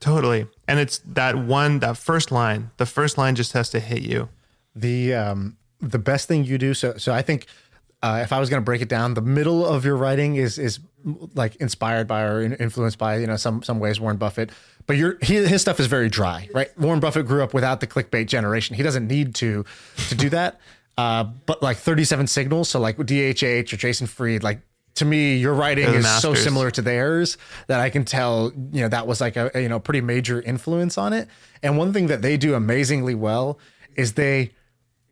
[0.01, 2.71] totally, and it's that one, that first line.
[2.77, 4.29] The first line just has to hit you.
[4.75, 7.45] the um the best thing you do so so i think
[8.05, 10.57] uh, if i was going to break it down the middle of your writing is
[10.59, 10.79] is
[11.35, 14.51] like inspired by or in- influenced by you know some some ways warren buffett
[14.87, 18.27] but your his stuff is very dry right warren buffett grew up without the clickbait
[18.27, 19.65] generation he doesn't need to
[20.09, 20.61] to do that
[20.99, 24.61] uh but like 37 signals so like dhh or jason fried like
[24.95, 28.89] to me your writing is so similar to theirs that I can tell, you know,
[28.89, 31.29] that was like a, a, you know, pretty major influence on it.
[31.63, 33.59] And one thing that they do amazingly well
[33.97, 34.53] is they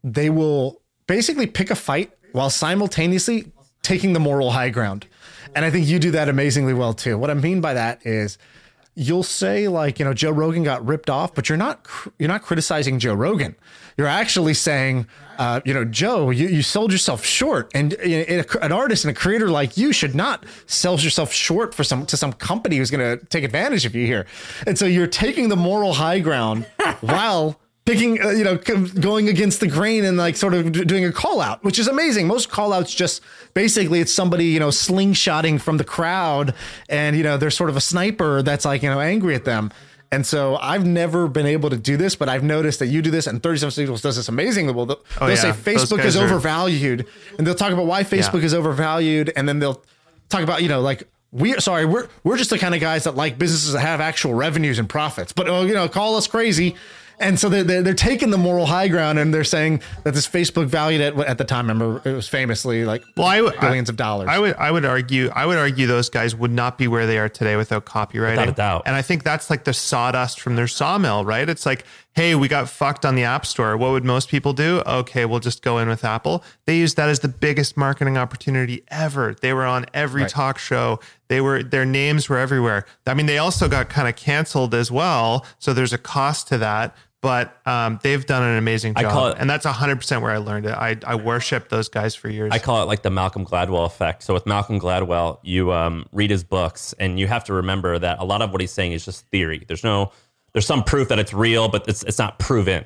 [0.02, 3.52] they will basically pick a fight while simultaneously
[3.82, 5.06] taking the moral high ground.
[5.54, 7.18] And I think you do that amazingly well too.
[7.18, 8.38] What I mean by that is
[8.94, 11.86] you'll say like, you know, Joe Rogan got ripped off, but you're not
[12.18, 13.56] you're not criticizing Joe Rogan.
[13.96, 15.06] You're actually saying,
[15.38, 19.10] uh, you know, Joe, you, you sold yourself short, and you know, an artist and
[19.10, 22.90] a creator like you should not sell yourself short for some to some company who's
[22.90, 24.26] going to take advantage of you here.
[24.66, 26.66] And so you're taking the moral high ground
[27.00, 27.60] while
[27.92, 31.40] picking, uh, you know, going against the grain and like sort of doing a call
[31.40, 32.26] out, which is amazing.
[32.26, 33.22] Most call outs just
[33.54, 36.54] basically it's somebody, you know, slingshotting from the crowd
[36.88, 39.70] and, you know, there's sort of a sniper that's like, you know, angry at them.
[40.12, 43.10] And so I've never been able to do this, but I've noticed that you do
[43.12, 44.86] this and 37 Signals does this amazingly well.
[44.86, 45.52] They'll, they'll say yeah.
[45.54, 47.06] Those Facebook is are- overvalued
[47.38, 48.46] and they'll talk about why Facebook Yeah.
[48.46, 49.32] is overvalued.
[49.36, 49.82] And then they'll
[50.28, 53.14] talk about, you know, like, we sorry, we're we're just the kind of guys that
[53.14, 55.30] like businesses that have actual revenues and profits.
[55.32, 56.74] But oh, you know, call us crazy.
[57.20, 60.26] And so they're, they're, they're taking the moral high ground and they're saying that this
[60.26, 61.68] Facebook valued at at the time.
[61.68, 64.28] Remember, it was famously like Well, I would billions I- of dollars.
[64.30, 67.18] I would I would argue I would argue those guys would not be where they
[67.18, 68.30] are today without copywriting.
[68.38, 68.82] Without a doubt.
[68.86, 71.48] And I think that's like the sawdust from their sawmill, right?
[71.48, 71.84] It's like
[72.16, 73.76] hey, we got fucked on the App Store.
[73.76, 74.82] What would most people do?
[74.84, 76.42] Okay, we'll just go in with Apple.
[76.66, 79.36] They used that as the biggest marketing opportunity ever.
[79.40, 80.30] They were on every Right.
[80.30, 80.98] talk show.
[81.28, 82.84] They were their names were everywhere.
[83.06, 85.46] I mean, they also got kind of canceled as well.
[85.60, 86.96] So there's a cost to that.
[87.22, 90.38] But um, they've done an amazing I job, call it- and that's 100% where I
[90.38, 90.72] learned it.
[90.72, 92.50] I, I worshiped those guys for years.
[92.52, 94.22] I call it like the Malcolm Gladwell effect.
[94.22, 98.20] So with Malcolm Gladwell, you um, read his books, and you have to remember that
[98.20, 99.64] a lot of what he's saying is just theory.
[99.68, 100.12] There's no,
[100.54, 102.84] there's some proof that it's real, but it's it's not proven.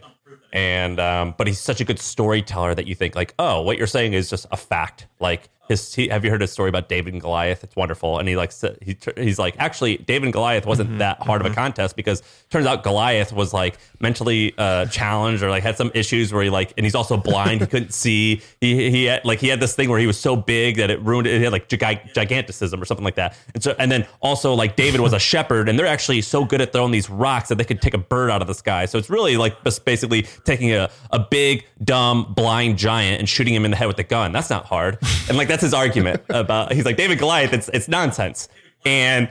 [0.52, 3.86] And um, but he's such a good storyteller that you think like, oh, what you're
[3.86, 5.06] saying is just a fact.
[5.20, 7.64] Like his, he, have you heard his story about David and Goliath?
[7.64, 8.18] It's wonderful.
[8.18, 11.54] And he like he he's like, actually, David and Goliath wasn't that hard of a
[11.54, 16.32] contest because turns out Goliath was like mentally uh, challenged or like had some issues
[16.32, 17.62] where he like, and he's also blind.
[17.62, 18.42] he couldn't see.
[18.60, 21.00] He he had like he had this thing where he was so big that it
[21.02, 21.38] ruined it.
[21.38, 23.36] He had like gig- giganticism or something like that.
[23.54, 26.60] And so and then also like David was a shepherd, and they're actually so good
[26.60, 28.84] at throwing these rocks that they could take a bird out of the sky.
[28.86, 33.54] So it's really like just basically taking a a big dumb blind giant and shooting
[33.54, 34.32] him in the head with a gun.
[34.32, 34.98] That's not hard.
[35.28, 36.72] And like that's his argument about.
[36.72, 37.52] He's like David Goliath.
[37.52, 38.48] It's it's nonsense.
[38.84, 39.30] And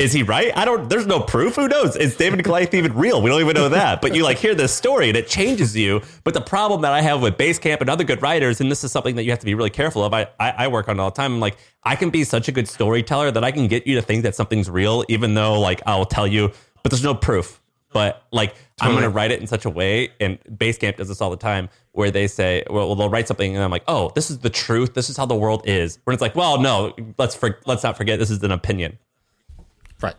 [0.00, 0.56] is he right?
[0.56, 0.88] I don't.
[0.88, 1.56] There's no proof.
[1.56, 1.96] Who knows?
[1.96, 3.20] Is David Goliath even real?
[3.20, 4.00] We don't even know that.
[4.00, 6.00] But you like hear this story and it changes you.
[6.24, 8.90] But the problem that I have with Basecamp and other good writers, and this is
[8.90, 10.14] something that you have to be really careful of.
[10.14, 11.34] I I, I work on all the time.
[11.34, 14.02] I'm like I can be such a good storyteller that I can get you to
[14.02, 16.52] think that something's real, even though like I'll tell you,
[16.82, 17.60] but there's no proof.
[17.92, 21.20] But like I'm going to write it in such a way, and Basecamp does this
[21.20, 24.30] all the time, where they say, well, they'll write something, and I'm like, oh, this
[24.30, 24.94] is the truth.
[24.94, 25.98] This is how the world is.
[26.04, 28.98] When it's like, well, no, let's for, let's not forget this is an opinion.
[30.00, 30.14] Right.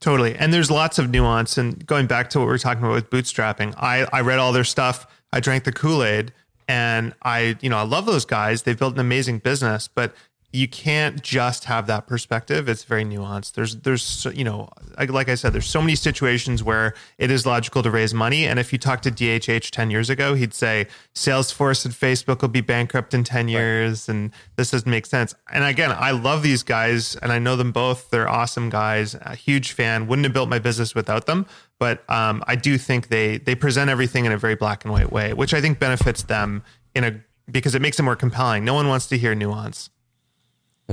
[0.00, 0.34] Totally.
[0.34, 1.56] And there's lots of nuance.
[1.56, 4.52] And going back to what we are talking about with bootstrapping, I, I read all
[4.52, 5.06] their stuff.
[5.32, 6.32] I drank the Kool Aid
[6.66, 8.62] and I, you know, I love those guys.
[8.62, 10.12] They've built an amazing business, but
[10.54, 12.68] you can't just have that perspective.
[12.68, 13.52] It's very nuanced.
[13.52, 14.68] There's, there's, you know,
[15.08, 18.46] like- I said, there's so many situations where it is logical to raise money.
[18.46, 22.48] And if you talk to DHH 10 years ago, he'd say Salesforce and Facebook will
[22.48, 24.08] be bankrupt in 10 years.
[24.08, 25.34] And this doesn't make sense.
[25.50, 28.10] And again, I love these guys and I know them both.
[28.10, 29.14] They're awesome guys.
[29.22, 30.06] A huge fan.
[30.06, 31.46] Wouldn't have built my business without them.
[31.78, 35.10] But um, I do think they, they present everything in a very black and white
[35.12, 36.62] way, which I think benefits them
[36.94, 37.20] in a,
[37.50, 38.64] because it makes it more compelling.
[38.64, 39.88] No one wants to hear nuance.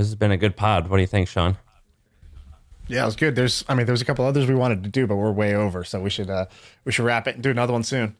[0.00, 0.88] This has been a good pod.
[0.88, 1.58] What do you think, Shaan?
[2.88, 3.36] Yeah, it was good.
[3.36, 5.84] There's, I mean, there's a couple others we wanted to do, but we're way over,
[5.84, 6.46] so we should, uh,
[6.86, 8.16] we should wrap it and do another one soon.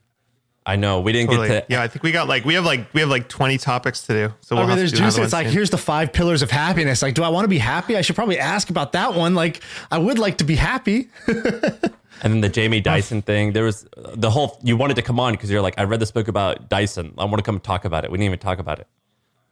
[0.63, 1.47] I know we didn't Totally.
[1.47, 1.73] get to.
[1.73, 4.13] yeah, I think we got like we have like we have like twenty topics to
[4.13, 4.33] do.
[4.41, 5.17] So we'll I mean, there's juice.
[5.17, 5.53] It's one like soon.
[5.55, 7.01] here's the five pillars of happiness.
[7.01, 7.97] Like, do I want to be happy?
[7.97, 9.33] I should probably ask about that one.
[9.33, 11.09] Like, I would like to be happy.
[12.23, 13.53] And then the Jamie Dyson thing.
[13.53, 14.59] There was the whole.
[14.61, 17.15] You wanted to come on because you're like, I read this book about Dyson.
[17.17, 18.11] I want to come talk about it.
[18.11, 18.85] We didn't even talk about it.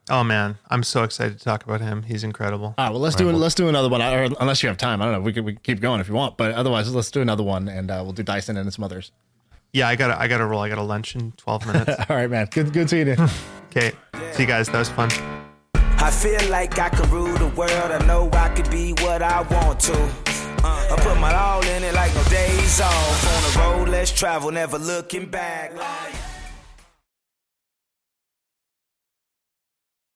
[0.10, 2.02] Oh man, I'm so excited to talk about him.
[2.03, 2.73] He's incredible.
[2.77, 4.02] All right, well, let's do let's do another one.
[4.02, 5.22] Or unless you have time, I don't know.
[5.22, 7.91] We could, we keep going if you want, but otherwise, let's do another one, and
[7.91, 9.11] uh, we'll do Dyson and some others.
[9.72, 10.61] Yeah, I gotta I gotta roll.
[10.61, 12.06] I got to lunch in 12 minutes.
[12.10, 12.48] All right, man.
[12.52, 13.18] Good good seeing you.
[13.68, 13.91] okay,
[14.34, 14.68] see you guys.
[14.68, 15.10] That was fun.
[15.76, 17.72] I feel like I can rule the world.
[17.72, 19.94] I know I could be what I want to.
[20.64, 23.27] Uh, I put my all in it like no days off.
[23.27, 25.72] On the road, let's travel, never looking back.